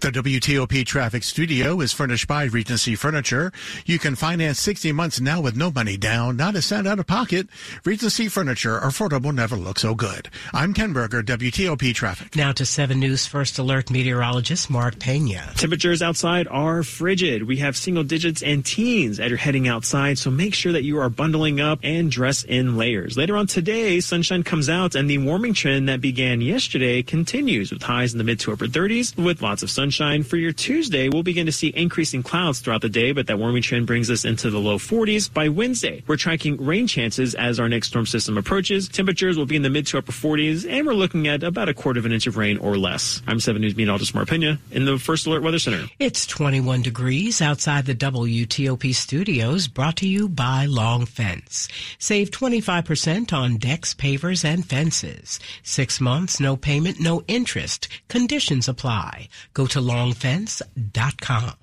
The 0.00 0.10
WTOP 0.10 0.84
Traffic 0.86 1.22
Studio 1.22 1.80
is 1.80 1.92
furnished 1.92 2.28
by 2.28 2.44
Regency 2.44 2.94
Furniture. 2.94 3.52
You 3.86 3.98
can 3.98 4.14
finance 4.14 4.60
60 4.60 4.92
months 4.92 5.20
now 5.20 5.40
with 5.40 5.56
no 5.56 5.70
money 5.70 5.96
down, 5.96 6.36
not 6.36 6.54
a 6.54 6.62
cent 6.62 6.86
out 6.86 6.98
of 6.98 7.06
pocket. 7.06 7.48
Regency 7.84 8.28
Furniture, 8.28 8.78
affordable 8.80 9.34
never 9.34 9.56
look 9.56 9.78
so 9.78 9.94
good. 9.94 10.28
I'm 10.52 10.74
Ken 10.74 10.92
Berger, 10.92 11.22
WTOP 11.22 11.94
Traffic. 11.94 12.36
Now 12.36 12.52
to 12.52 12.64
7 12.64 12.98
News 12.98 13.26
First 13.26 13.58
Alert 13.58 13.90
meteorologist 13.90 14.70
Mark 14.70 14.98
Pena. 14.98 15.52
Temperatures 15.56 16.02
outside 16.02 16.46
are 16.48 16.82
frigid. 16.82 17.42
We 17.44 17.56
have 17.58 17.76
single 17.76 18.04
digits 18.04 18.42
and 18.42 18.64
teens 18.64 19.20
as 19.20 19.28
you're 19.28 19.38
heading 19.38 19.68
outside, 19.68 20.18
so 20.18 20.30
make 20.30 20.54
sure 20.54 20.72
that 20.72 20.84
you 20.84 20.98
are 20.98 21.08
bundling 21.08 21.60
up 21.60 21.80
and 21.82 22.10
dress 22.10 22.44
in 22.44 22.76
layers. 22.76 23.16
Later 23.16 23.36
on 23.36 23.46
today, 23.46 24.00
sunshine 24.00 24.42
comes 24.42 24.68
out 24.68 24.94
and 24.94 25.08
the 25.08 25.18
warming 25.18 25.54
trend 25.54 25.88
that 25.88 26.00
began 26.00 26.40
yesterday 26.40 27.02
continues 27.02 27.72
with 27.72 27.82
highs 27.82 28.12
in 28.12 28.18
the 28.18 28.24
mid 28.24 28.40
to 28.40 28.52
upper 28.52 28.66
30s 28.66 29.16
with 29.16 29.37
lots 29.42 29.62
of 29.62 29.70
sunshine. 29.70 30.22
For 30.22 30.36
your 30.36 30.52
Tuesday, 30.52 31.08
we'll 31.08 31.22
begin 31.22 31.46
to 31.46 31.52
see 31.52 31.68
increasing 31.68 32.22
clouds 32.22 32.60
throughout 32.60 32.82
the 32.82 32.88
day, 32.88 33.12
but 33.12 33.26
that 33.26 33.38
warming 33.38 33.62
trend 33.62 33.86
brings 33.86 34.10
us 34.10 34.24
into 34.24 34.50
the 34.50 34.58
low 34.58 34.78
40s. 34.78 35.32
By 35.32 35.48
Wednesday, 35.48 36.02
we're 36.06 36.16
tracking 36.16 36.64
rain 36.64 36.86
chances 36.86 37.34
as 37.34 37.60
our 37.60 37.68
next 37.68 37.88
storm 37.88 38.06
system 38.06 38.38
approaches. 38.38 38.88
Temperatures 38.88 39.36
will 39.36 39.46
be 39.46 39.56
in 39.56 39.62
the 39.62 39.70
mid 39.70 39.86
to 39.88 39.98
upper 39.98 40.12
40s, 40.12 40.68
and 40.68 40.86
we're 40.86 40.94
looking 40.94 41.28
at 41.28 41.42
about 41.42 41.68
a 41.68 41.74
quarter 41.74 41.98
of 41.98 42.06
an 42.06 42.12
inch 42.12 42.26
of 42.26 42.36
rain 42.36 42.58
or 42.58 42.76
less. 42.76 43.22
I'm 43.26 43.40
7 43.40 43.60
News 43.60 43.76
meteorologist 43.76 44.14
Mark 44.14 44.28
Pena 44.28 44.58
in 44.70 44.84
the 44.84 44.98
First 44.98 45.26
Alert 45.26 45.42
Weather 45.42 45.58
Center. 45.58 45.86
It's 45.98 46.26
21 46.26 46.82
degrees 46.82 47.40
outside 47.40 47.86
the 47.86 47.94
WTOP 47.94 48.94
studios, 48.94 49.68
brought 49.68 49.96
to 49.96 50.08
you 50.08 50.28
by 50.28 50.66
Long 50.66 51.06
Fence. 51.06 51.68
Save 51.98 52.30
25% 52.30 53.32
on 53.32 53.56
decks, 53.56 53.94
pavers, 53.94 54.44
and 54.44 54.64
fences. 54.64 55.40
Six 55.62 56.00
months, 56.00 56.40
no 56.40 56.56
payment, 56.56 57.00
no 57.00 57.22
interest. 57.28 57.88
Conditions 58.08 58.68
apply. 58.68 59.27
Go 59.54 59.66
to 59.66 59.80
longfence.com. 59.80 61.54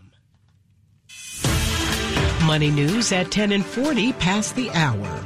Money 2.46 2.70
news 2.70 3.12
at 3.12 3.32
10 3.32 3.52
and 3.52 3.66
40 3.66 4.14
past 4.14 4.56
the 4.56 4.70
hour. 4.72 5.26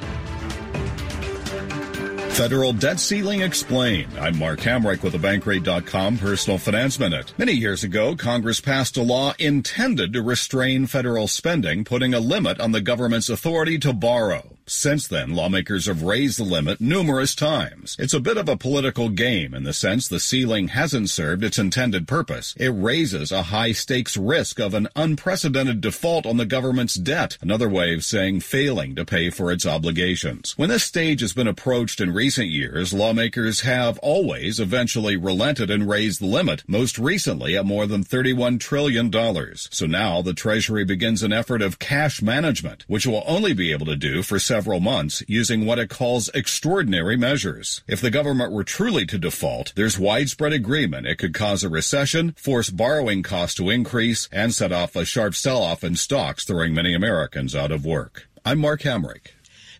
Federal 2.39 2.71
debt 2.71 3.01
ceiling 3.01 3.41
explained. 3.41 4.17
I'm 4.17 4.39
Mark 4.39 4.61
Hamrick 4.61 5.03
with 5.03 5.11
the 5.11 5.19
Bankrate.com 5.19 6.17
Personal 6.19 6.57
Finance 6.57 6.97
Minute. 6.97 7.33
Many 7.37 7.51
years 7.51 7.83
ago, 7.83 8.15
Congress 8.15 8.61
passed 8.61 8.95
a 8.95 9.03
law 9.03 9.33
intended 9.37 10.13
to 10.13 10.21
restrain 10.21 10.87
federal 10.87 11.27
spending, 11.27 11.83
putting 11.83 12.13
a 12.13 12.21
limit 12.21 12.61
on 12.61 12.71
the 12.71 12.79
government's 12.79 13.27
authority 13.27 13.77
to 13.79 13.91
borrow. 13.91 14.55
Since 14.71 15.07
then, 15.07 15.33
lawmakers 15.33 15.87
have 15.87 16.03
raised 16.03 16.37
the 16.37 16.43
limit 16.43 16.79
numerous 16.79 17.33
times. 17.33 17.95
It's 17.97 18.13
a 18.13 18.19
bit 18.19 18.37
of 18.37 18.47
a 18.47 18.55
political 18.55 19.09
game 19.09 19.55
in 19.55 19.63
the 19.63 19.73
sense 19.73 20.07
the 20.07 20.19
ceiling 20.19 20.69
hasn't 20.69 21.09
served 21.09 21.43
its 21.43 21.57
intended 21.57 22.07
purpose. 22.07 22.53
It 22.55 22.69
raises 22.69 23.31
a 23.31 23.43
high 23.43 23.71
stakes 23.71 24.15
risk 24.15 24.59
of 24.59 24.75
an 24.75 24.87
unprecedented 24.95 25.81
default 25.81 26.27
on 26.27 26.37
the 26.37 26.45
government's 26.45 26.93
debt, 26.93 27.39
another 27.41 27.67
way 27.67 27.95
of 27.95 28.05
saying 28.05 28.41
failing 28.41 28.93
to 28.95 29.05
pay 29.05 29.31
for 29.31 29.51
its 29.51 29.65
obligations. 29.65 30.53
When 30.55 30.69
this 30.69 30.83
stage 30.83 31.21
has 31.21 31.33
been 31.33 31.47
approached 31.47 31.99
in 31.99 32.13
recent 32.13 32.49
years, 32.49 32.93
lawmakers 32.93 33.61
have 33.61 33.97
always 33.99 34.59
eventually 34.59 35.17
relented 35.17 35.71
and 35.71 35.89
raised 35.89 36.21
the 36.21 36.27
limit, 36.27 36.63
most 36.67 36.99
recently 36.99 37.57
at 37.57 37.65
more 37.65 37.87
than 37.87 38.03
$31 38.03 38.59
trillion. 38.59 39.11
So 39.57 39.87
now 39.87 40.21
the 40.21 40.35
Treasury 40.35 40.85
begins 40.85 41.23
an 41.23 41.33
effort 41.33 41.63
of 41.63 41.79
cash 41.79 42.21
management, 42.21 42.85
which 42.87 43.07
will 43.07 43.23
only 43.25 43.53
be 43.53 43.71
able 43.71 43.87
to 43.87 43.95
do 43.95 44.21
for 44.21 44.37
several 44.37 44.58
several 44.59 44.81
months 44.81 45.23
using 45.25 45.65
what 45.65 45.79
it 45.79 45.89
calls 45.89 46.27
extraordinary 46.33 47.15
measures. 47.15 47.81
If 47.87 48.01
the 48.01 48.09
government 48.09 48.51
were 48.51 48.65
truly 48.65 49.05
to 49.05 49.17
default, 49.17 49.71
there's 49.77 49.97
widespread 49.97 50.51
agreement 50.51 51.07
it 51.07 51.17
could 51.17 51.33
cause 51.33 51.63
a 51.63 51.69
recession, 51.69 52.33
force 52.33 52.69
borrowing 52.69 53.23
costs 53.23 53.55
to 53.55 53.69
increase, 53.69 54.27
and 54.33 54.53
set 54.53 54.73
off 54.73 54.97
a 54.97 55.05
sharp 55.05 55.33
sell-off 55.35 55.81
in 55.81 55.95
stocks, 55.95 56.43
throwing 56.43 56.73
many 56.73 56.93
Americans 56.93 57.55
out 57.55 57.71
of 57.71 57.85
work. 57.85 58.27
I'm 58.43 58.59
Mark 58.59 58.81
Hamrick. 58.81 59.27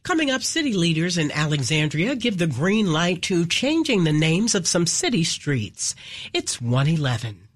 Coming 0.03 0.31
up, 0.31 0.43
city 0.43 0.71
leaders 0.71 1.17
in 1.17 1.29
Alexandria 1.33 2.15
give 2.15 2.37
the 2.37 2.47
green 2.47 2.93
light 2.93 3.21
to 3.23 3.45
changing 3.45 4.05
the 4.05 4.13
names 4.13 4.55
of 4.55 4.65
some 4.65 4.87
city 4.87 5.25
streets. 5.25 5.93
It's 6.31 6.61
111. 6.61 7.49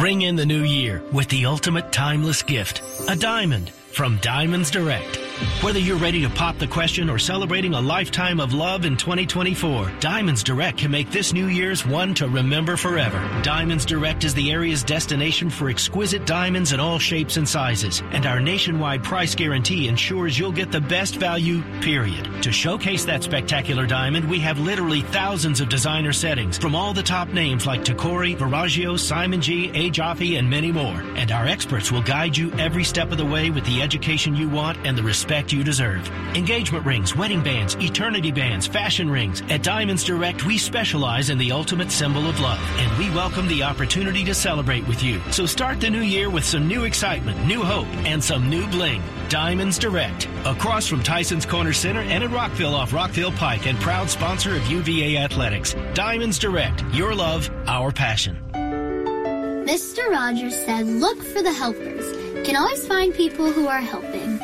Ring 0.00 0.22
in 0.22 0.36
the 0.36 0.46
new 0.46 0.62
year 0.62 1.02
with 1.12 1.28
the 1.28 1.44
ultimate 1.44 1.92
timeless 1.92 2.42
gift, 2.42 2.80
a 3.06 3.14
diamond 3.14 3.68
from 3.68 4.16
Diamonds 4.22 4.70
Direct. 4.70 5.29
Whether 5.62 5.78
you're 5.78 5.96
ready 5.96 6.20
to 6.22 6.28
pop 6.28 6.58
the 6.58 6.66
question 6.66 7.08
or 7.08 7.18
celebrating 7.18 7.72
a 7.72 7.80
lifetime 7.80 8.40
of 8.40 8.52
love 8.52 8.84
in 8.84 8.96
2024, 8.98 9.90
Diamonds 9.98 10.42
Direct 10.42 10.76
can 10.76 10.90
make 10.90 11.10
this 11.10 11.32
New 11.32 11.46
Year's 11.46 11.86
one 11.86 12.12
to 12.14 12.28
remember 12.28 12.76
forever. 12.76 13.18
Diamonds 13.42 13.86
Direct 13.86 14.24
is 14.24 14.34
the 14.34 14.50
area's 14.50 14.82
destination 14.82 15.48
for 15.48 15.70
exquisite 15.70 16.26
diamonds 16.26 16.72
in 16.72 16.80
all 16.80 16.98
shapes 16.98 17.38
and 17.38 17.48
sizes, 17.48 18.02
and 18.10 18.26
our 18.26 18.38
nationwide 18.38 19.02
price 19.02 19.34
guarantee 19.34 19.88
ensures 19.88 20.38
you'll 20.38 20.52
get 20.52 20.70
the 20.70 20.80
best 20.80 21.16
value, 21.16 21.62
period. 21.80 22.42
To 22.42 22.52
showcase 22.52 23.06
that 23.06 23.22
spectacular 23.22 23.86
diamond, 23.86 24.28
we 24.28 24.40
have 24.40 24.58
literally 24.58 25.00
thousands 25.00 25.62
of 25.62 25.70
designer 25.70 26.12
settings 26.12 26.58
from 26.58 26.74
all 26.74 26.92
the 26.92 27.02
top 27.02 27.28
names 27.28 27.66
like 27.66 27.82
Tacori, 27.82 28.36
Verragio, 28.36 28.98
Simon 28.98 29.40
G, 29.40 29.70
A. 29.72 29.88
Jaffe, 29.88 30.36
and 30.36 30.50
many 30.50 30.70
more. 30.70 31.00
And 31.16 31.32
our 31.32 31.46
experts 31.46 31.90
will 31.90 32.02
guide 32.02 32.36
you 32.36 32.52
every 32.54 32.84
step 32.84 33.10
of 33.10 33.16
the 33.16 33.24
way 33.24 33.50
with 33.50 33.64
the 33.64 33.80
education 33.80 34.36
you 34.36 34.48
want 34.48 34.76
and 34.86 34.98
the 34.98 35.02
respect 35.02 35.29
you 35.52 35.62
deserve. 35.62 36.08
Engagement 36.34 36.84
rings, 36.84 37.14
wedding 37.14 37.42
bands, 37.42 37.76
eternity 37.76 38.32
bands, 38.32 38.66
fashion 38.66 39.08
rings. 39.08 39.42
At 39.48 39.62
Diamonds 39.62 40.02
Direct, 40.02 40.44
we 40.44 40.58
specialize 40.58 41.30
in 41.30 41.38
the 41.38 41.52
ultimate 41.52 41.92
symbol 41.92 42.28
of 42.28 42.40
love, 42.40 42.58
and 42.78 42.98
we 42.98 43.08
welcome 43.14 43.46
the 43.46 43.62
opportunity 43.62 44.24
to 44.24 44.34
celebrate 44.34 44.86
with 44.88 45.04
you. 45.04 45.20
So 45.30 45.46
start 45.46 45.80
the 45.80 45.88
new 45.88 46.00
year 46.00 46.30
with 46.30 46.44
some 46.44 46.66
new 46.66 46.82
excitement, 46.82 47.46
new 47.46 47.62
hope, 47.62 47.86
and 48.04 48.22
some 48.22 48.50
new 48.50 48.66
bling. 48.66 49.02
Diamonds 49.28 49.78
Direct, 49.78 50.28
across 50.44 50.88
from 50.88 51.02
Tyson's 51.02 51.46
Corner 51.46 51.72
Center 51.72 52.00
and 52.00 52.24
in 52.24 52.32
Rockville 52.32 52.74
off 52.74 52.92
Rockville 52.92 53.32
Pike, 53.32 53.66
and 53.66 53.78
proud 53.78 54.10
sponsor 54.10 54.56
of 54.56 54.66
UVA 54.66 55.16
Athletics. 55.16 55.76
Diamonds 55.94 56.40
Direct, 56.40 56.82
your 56.92 57.14
love, 57.14 57.48
our 57.68 57.92
passion. 57.92 58.36
Mr. 58.52 60.10
Rogers 60.10 60.56
said, 60.64 60.84
look 60.86 61.22
for 61.22 61.42
the 61.42 61.52
helpers. 61.52 62.04
Can 62.44 62.56
always 62.56 62.84
find 62.88 63.14
people 63.14 63.52
who 63.52 63.68
are 63.68 63.80
helping. 63.80 64.40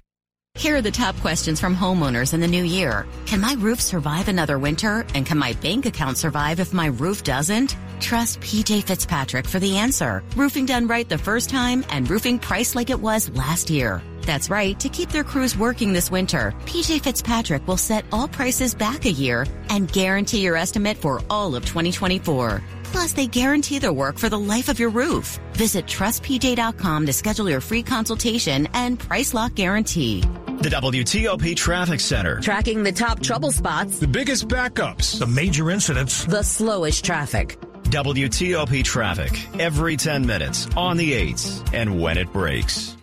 Here 0.57 0.75
are 0.75 0.81
the 0.81 0.91
top 0.91 1.15
questions 1.21 1.59
from 1.59 1.75
homeowners 1.75 2.33
in 2.33 2.39
the 2.39 2.47
new 2.47 2.63
year. 2.63 3.07
Can 3.25 3.41
my 3.41 3.55
roof 3.57 3.81
survive 3.81 4.27
another 4.27 4.59
winter? 4.59 5.05
And 5.15 5.25
can 5.25 5.37
my 5.37 5.53
bank 5.53 5.85
account 5.85 6.17
survive 6.17 6.59
if 6.59 6.73
my 6.73 6.87
roof 6.87 7.23
doesn't? 7.23 7.75
Trust 7.99 8.41
PJ 8.41 8.83
Fitzpatrick 8.83 9.47
for 9.47 9.59
the 9.59 9.77
answer. 9.77 10.23
Roofing 10.35 10.67
done 10.67 10.87
right 10.87 11.07
the 11.09 11.17
first 11.17 11.49
time 11.49 11.83
and 11.89 12.07
roofing 12.07 12.37
priced 12.37 12.75
like 12.75 12.89
it 12.89 12.99
was 12.99 13.29
last 13.29 13.71
year. 13.71 14.03
That's 14.21 14.51
right. 14.51 14.79
To 14.81 14.89
keep 14.89 15.09
their 15.09 15.23
crews 15.23 15.57
working 15.57 15.93
this 15.93 16.11
winter, 16.11 16.53
PJ 16.65 17.01
Fitzpatrick 17.01 17.67
will 17.67 17.77
set 17.77 18.05
all 18.11 18.27
prices 18.27 18.75
back 18.75 19.05
a 19.05 19.11
year 19.11 19.47
and 19.69 19.91
guarantee 19.91 20.41
your 20.41 20.57
estimate 20.57 20.97
for 20.97 21.21
all 21.29 21.55
of 21.55 21.65
2024. 21.65 22.61
Plus, 22.83 23.13
they 23.13 23.25
guarantee 23.25 23.79
their 23.79 23.93
work 23.93 24.19
for 24.19 24.27
the 24.27 24.37
life 24.37 24.67
of 24.67 24.77
your 24.77 24.89
roof. 24.89 25.39
Visit 25.53 25.85
trustpj.com 25.85 27.05
to 27.05 27.13
schedule 27.13 27.49
your 27.49 27.61
free 27.61 27.81
consultation 27.81 28.67
and 28.73 28.99
price 28.99 29.33
lock 29.33 29.55
guarantee. 29.55 30.21
The 30.61 30.69
WTOP 30.69 31.55
Traffic 31.55 31.99
Center. 31.99 32.39
Tracking 32.39 32.83
the 32.83 32.91
top 32.91 33.19
trouble 33.19 33.51
spots, 33.51 33.97
The 33.97 34.07
biggest 34.07 34.47
backups. 34.47 35.17
the 35.17 35.25
major 35.25 35.71
incidents, 35.71 36.23
the 36.25 36.43
slowest 36.43 37.03
traffic. 37.03 37.57
WTOP 37.85 38.83
Traffic. 38.83 39.47
Every 39.59 39.97
10 39.97 40.25
minutes, 40.25 40.67
on 40.77 40.97
the 40.97 41.13
8s, 41.13 41.73
and 41.73 41.99
when 41.99 42.17
it 42.17 42.31
breaks. 42.31 42.95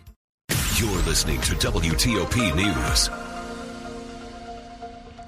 You're 0.76 1.02
listening 1.02 1.40
to 1.42 1.54
WTOP 1.56 2.54
News. 2.54 3.10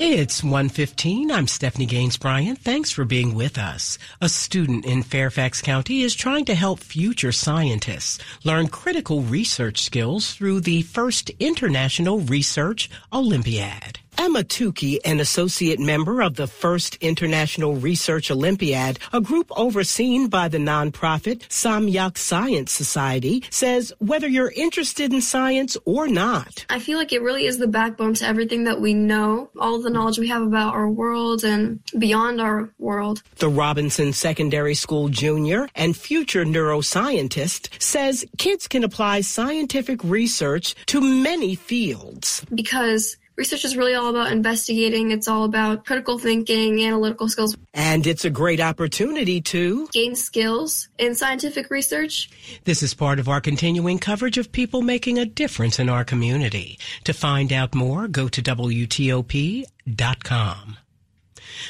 It's 0.02 0.42
115. 0.42 1.30
I'm 1.30 1.47
Stephanie 1.47 1.85
Gaines 1.85 2.16
Bryant. 2.16 2.59
Thanks 2.59 2.90
for 2.90 3.04
being 3.04 3.35
with 3.35 3.59
us. 3.59 3.99
A 4.23 4.30
student 4.30 4.87
in 4.87 5.02
Fairfax 5.02 5.61
County 5.61 6.00
is 6.00 6.14
trying 6.14 6.47
to 6.47 6.54
help 6.54 6.80
future 6.80 7.33
scientists 7.33 8.19
learn 8.42 8.69
critical 8.69 9.21
research 9.21 9.83
skills 9.83 10.33
through 10.33 10.61
the 10.61 10.80
first 10.80 11.30
International 11.38 12.19
Research 12.19 12.88
Olympiad. 13.12 13.99
Emma 14.21 14.45
Tukey, 14.45 14.99
an 15.07 15.19
associate 15.19 15.81
member 15.81 16.21
of 16.21 16.37
the 16.37 16.47
First 16.47 16.97
International 16.97 17.77
Research 17.77 18.31
Olympiad, 18.31 18.99
a 19.15 19.21
group 19.23 19.50
overseen 19.57 20.29
by 20.29 20.47
the 20.47 20.59
nonprofit 20.59 21.39
Samyak 21.49 22.19
Science 22.19 22.71
Society, 22.71 23.43
says 23.49 23.95
whether 23.99 24.28
you're 24.28 24.52
interested 24.54 25.15
in 25.15 25.23
science 25.23 25.75
or 25.87 26.06
not, 26.06 26.67
I 26.69 26.80
feel 26.80 26.99
like 26.99 27.15
it 27.15 27.23
really 27.23 27.47
is 27.47 27.56
the 27.56 27.67
backbone 27.67 28.13
to 28.13 28.26
everything 28.26 28.65
that 28.65 28.78
we 28.78 28.93
know, 28.93 29.49
all 29.59 29.80
the 29.80 29.89
knowledge 29.89 30.19
we 30.19 30.28
have 30.28 30.43
about 30.43 30.75
our 30.75 30.91
world 30.91 31.43
and 31.43 31.80
beyond 31.99 32.43
our 32.43 32.69
world. 32.78 33.23
The 33.37 33.49
Robinson 33.49 34.13
Secondary 34.13 34.75
School 34.75 35.09
junior 35.09 35.67
and 35.75 35.97
future 35.97 36.45
neuroscientist 36.45 37.80
says 37.80 38.26
kids 38.37 38.69
can 38.69 38.85
apply 38.85 39.23
scientific 39.23 40.04
research 40.04 40.75
to 40.87 41.00
many 41.00 41.54
fields. 41.54 42.45
Because 42.54 43.17
research 43.41 43.65
is 43.65 43.75
really 43.75 43.95
all 43.95 44.11
about 44.11 44.31
investigating, 44.31 45.13
it's 45.13 45.26
all 45.26 45.45
about 45.45 45.87
critical 45.87 46.19
thinking, 46.19 46.85
analytical 46.85 47.26
skills, 47.26 47.57
And 47.73 48.07
it's 48.07 48.26
a 48.26 48.31
great 48.31 48.61
opportunity 48.61 49.41
to. 49.41 49.89
gain 49.95 50.15
skills 50.15 50.91
in 50.99 51.15
scientific 51.15 51.71
research. 51.71 52.29
This 52.65 52.83
is 52.83 52.93
part 52.93 53.19
of 53.19 53.31
our 53.31 53.41
continuing 53.41 53.99
coverage 53.99 54.37
of 54.37 54.53
people 54.53 54.83
making 54.83 55.19
a 55.19 55.25
difference 55.25 55.79
in 55.79 55.89
our 55.89 56.05
community. 56.05 56.79
To 57.05 57.15
find 57.15 57.50
out 57.50 57.75
more, 57.75 58.09
go 58.09 58.29
to 58.29 58.43
WTOP.com. 58.43 59.67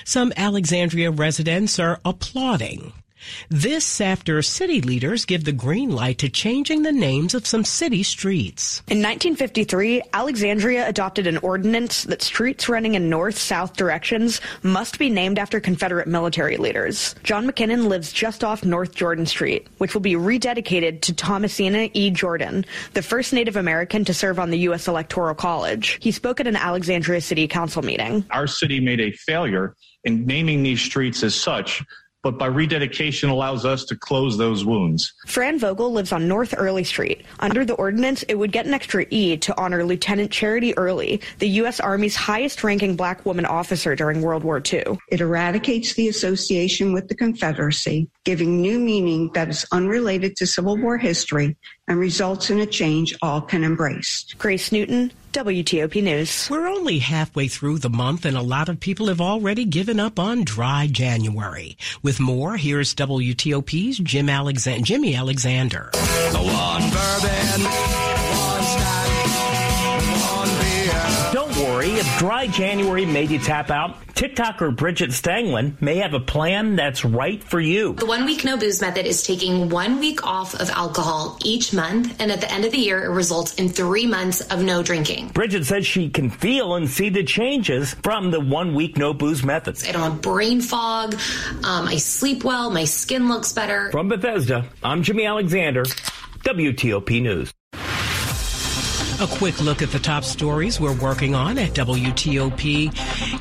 Some 0.05 0.33
Alexandria 0.37 1.13
residents 1.13 1.79
are 1.79 2.01
applauding. 2.05 2.93
This 3.49 4.01
after 4.01 4.41
city 4.43 4.81
leaders 4.81 5.25
give 5.25 5.45
the 5.45 5.53
green 5.53 5.91
light 5.91 6.19
to 6.19 6.29
changing 6.29 6.83
the 6.83 6.93
names 6.93 7.35
of 7.35 7.47
some 7.47 7.65
city 7.65 8.03
streets. 8.03 8.81
In 8.89 8.99
1953, 8.99 10.03
Alexandria 10.13 10.89
adopted 10.89 11.27
an 11.27 11.39
ordinance 11.39 12.05
that 12.05 12.23
streets 12.23 12.69
running 12.69 12.95
in 12.95 13.11
north-south 13.11 13.77
directions 13.77 14.41
must 14.63 14.99
be 14.99 15.11
named 15.11 15.39
after 15.39 15.61
Confederate 15.61 16.07
military 16.09 16.57
leaders. 16.57 17.15
John 17.23 17.47
McKinnon 17.47 17.89
lives 17.89 18.13
just 18.13 18.45
off 18.45 18.65
North 18.65 18.95
Jordan 18.95 19.27
Street, 19.27 19.67
which 19.79 19.95
will 19.95 20.01
be 20.01 20.15
rededicated 20.15 21.01
to 21.03 21.13
Thomasina 21.13 21.91
E. 21.95 22.11
Jordan, 22.11 22.65
the 22.95 23.03
first 23.03 23.33
Native 23.33 23.57
American 23.57 24.05
to 24.05 24.15
serve 24.15 24.39
on 24.39 24.51
the 24.51 24.59
U.S. 24.61 24.89
Electoral 24.89 25.35
College. 25.35 25.99
He 26.01 26.13
spoke 26.13 26.41
at 26.41 26.47
an 26.47 26.57
Alexandria 26.57 27.21
City 27.21 27.47
Council 27.49 27.83
meeting. 27.83 28.25
our 28.31 28.47
city 28.47 28.81
made 28.81 29.01
a 29.01 29.11
failure 29.13 29.75
in 30.05 30.27
naming 30.27 30.63
these 30.63 30.81
streets 30.81 31.23
as 31.23 31.35
such, 31.35 31.85
but 32.23 32.39
by 32.39 32.47
rededication 32.47 33.31
allows 33.31 33.65
us 33.65 33.85
to 33.85 33.97
close 33.97 34.37
those 34.37 34.65
wounds. 34.65 35.13
Fran 35.27 35.59
Vogel 35.59 35.93
lives 35.93 36.13
on 36.13 36.29
North 36.29 36.55
Early 36.57 36.85
Street. 36.85 37.25
Under 37.41 37.65
the 37.65 37.75
ordinance, 37.75 38.23
it 38.25 38.35
would 38.35 38.53
get 38.53 38.67
an 38.67 38.75
extra 38.75 39.07
E 39.11 39.37
to 39.39 39.59
honor 39.61 39.85
Lieutenant 39.85 40.31
Charity 40.31 40.77
Early, 40.77 41.21
the 41.39 41.49
U.S. 41.49 41.81
Army's 41.81 42.17
highest 42.17 42.63
ranking 42.63 42.97
black 42.97 43.25
woman 43.25 43.47
officer 43.47 43.97
during 43.97 44.23
World 44.23 44.45
War 44.45 44.63
II. 44.73 44.99
It 45.09 45.21
eradicates 45.21 45.95
the 45.95 46.09
association 46.09 46.93
with 46.93 47.09
the 47.09 47.15
Confederacy, 47.15 48.09
giving 48.25 48.61
new 48.61 48.79
meaning 48.79 49.31
that 49.35 49.49
is 49.49 49.67
unrelated 49.73 50.37
to 50.37 50.47
Civil 50.47 50.77
War 50.77 50.99
history 50.99 51.57
and 51.89 51.99
results 51.99 52.51
in 52.51 52.61
a 52.61 52.67
change 52.67 53.17
all 53.23 53.41
can 53.41 53.65
embrace. 53.65 54.27
Grace 54.39 54.71
Newton, 54.73 55.13
WTOP 55.33 56.03
News. 56.03 56.49
We're 56.51 56.67
only 56.67 56.99
halfway 56.99 57.47
through 57.47 57.79
the 57.79 57.89
month 57.89 58.25
and 58.25 58.37
a 58.37 58.43
lot 58.43 58.69
of 58.69 58.81
people 58.81 59.07
have 59.07 59.21
already 59.21 59.65
given 59.65 60.01
up 60.01 60.19
on 60.19 60.43
dry 60.43 60.89
January. 60.91 61.77
With 62.03 62.19
more, 62.19 62.57
here's 62.57 62.95
WTOP's 62.97 63.99
Jim 63.99 64.29
Alexander, 64.29 64.85
Jimmy 64.85 65.15
Alexander. 65.15 65.91
Dry 72.21 72.47
January 72.47 73.07
made 73.07 73.31
you 73.31 73.39
tap 73.39 73.71
out, 73.71 73.99
TikToker 74.09 74.77
Bridget 74.77 75.09
Stanglin 75.09 75.81
may 75.81 75.97
have 75.97 76.13
a 76.13 76.21
plan 76.21 76.77
that's 76.77 77.03
right 77.03 77.43
for 77.43 77.59
you. 77.59 77.95
The 77.95 78.05
one 78.05 78.27
week 78.27 78.45
no 78.45 78.59
booze 78.59 78.83
method 78.83 79.07
is 79.07 79.23
taking 79.23 79.71
one 79.71 80.01
week 80.01 80.27
off 80.27 80.55
of 80.55 80.69
alcohol 80.69 81.39
each 81.47 81.73
month, 81.73 82.15
and 82.21 82.31
at 82.31 82.43
the 82.43 82.53
end 82.53 82.67
of 82.67 82.73
the 82.73 82.77
year, 82.79 83.03
it 83.05 83.09
results 83.09 83.55
in 83.55 83.71
three 83.71 84.07
months 84.07 84.43
of 84.43 84.63
no 84.63 84.83
drinking. 84.83 85.29
Bridget 85.29 85.65
says 85.65 85.87
she 85.87 86.11
can 86.11 86.29
feel 86.29 86.75
and 86.75 86.91
see 86.91 87.09
the 87.09 87.25
changes 87.25 87.95
from 88.03 88.31
the 88.31 88.41
one 88.41 88.75
week 88.75 88.99
no 88.99 89.15
booze 89.15 89.43
method. 89.43 89.83
I 89.89 89.93
don't 89.93 90.03
have 90.03 90.21
brain 90.21 90.61
fog. 90.61 91.15
Um, 91.65 91.89
I 91.89 91.97
sleep 91.97 92.45
well. 92.45 92.69
My 92.69 92.85
skin 92.85 93.31
looks 93.31 93.55
better. 93.55 93.91
From 93.93 94.11
Bethesda, 94.11 94.67
I'm 94.83 95.03
Jimmy 95.03 95.25
Alexander, 95.25 95.85
WTOP 96.45 97.23
News. 97.23 97.51
A 99.21 99.27
quick 99.27 99.61
look 99.61 99.83
at 99.83 99.91
the 99.91 99.99
top 99.99 100.25
stories 100.25 100.81
we're 100.81 100.99
working 100.99 101.35
on 101.35 101.59
at 101.59 101.73
WTOP. 101.73 102.91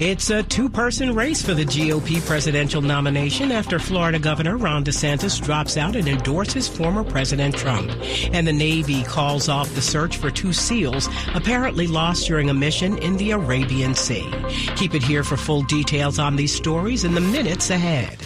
It's 0.01 0.29
a 0.29 0.43
two 0.43 0.67
person 0.67 1.15
race 1.15 1.41
for 1.41 1.53
the 1.53 1.63
GOP 1.63 2.19
presidential 2.25 2.81
nomination 2.81 3.49
after 3.49 3.79
Florida 3.79 4.19
Governor 4.19 4.57
Ron 4.57 4.83
DeSantis 4.83 5.41
drops 5.41 5.77
out 5.77 5.95
and 5.95 6.05
endorses 6.05 6.67
former 6.67 7.05
President 7.05 7.55
Trump. 7.55 7.89
And 8.33 8.45
the 8.45 8.51
Navy 8.51 9.03
calls 9.03 9.47
off 9.47 9.73
the 9.73 9.81
search 9.81 10.17
for 10.17 10.29
two 10.29 10.51
SEALs 10.51 11.07
apparently 11.33 11.87
lost 11.87 12.27
during 12.27 12.49
a 12.49 12.53
mission 12.53 12.97
in 12.97 13.15
the 13.15 13.31
Arabian 13.31 13.95
Sea. 13.95 14.29
Keep 14.75 14.95
it 14.95 15.03
here 15.03 15.23
for 15.23 15.37
full 15.37 15.61
details 15.61 16.19
on 16.19 16.35
these 16.35 16.53
stories 16.53 17.05
in 17.05 17.13
the 17.13 17.21
minutes 17.21 17.69
ahead. 17.69 18.19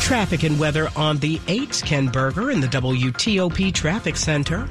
Traffic 0.00 0.42
and 0.42 0.58
weather 0.58 0.88
on 0.96 1.18
the 1.18 1.36
8th. 1.40 1.84
Ken 1.84 2.06
Berger 2.08 2.50
in 2.50 2.60
the 2.60 2.68
WTOP 2.68 3.74
Traffic 3.74 4.16
Center. 4.16 4.66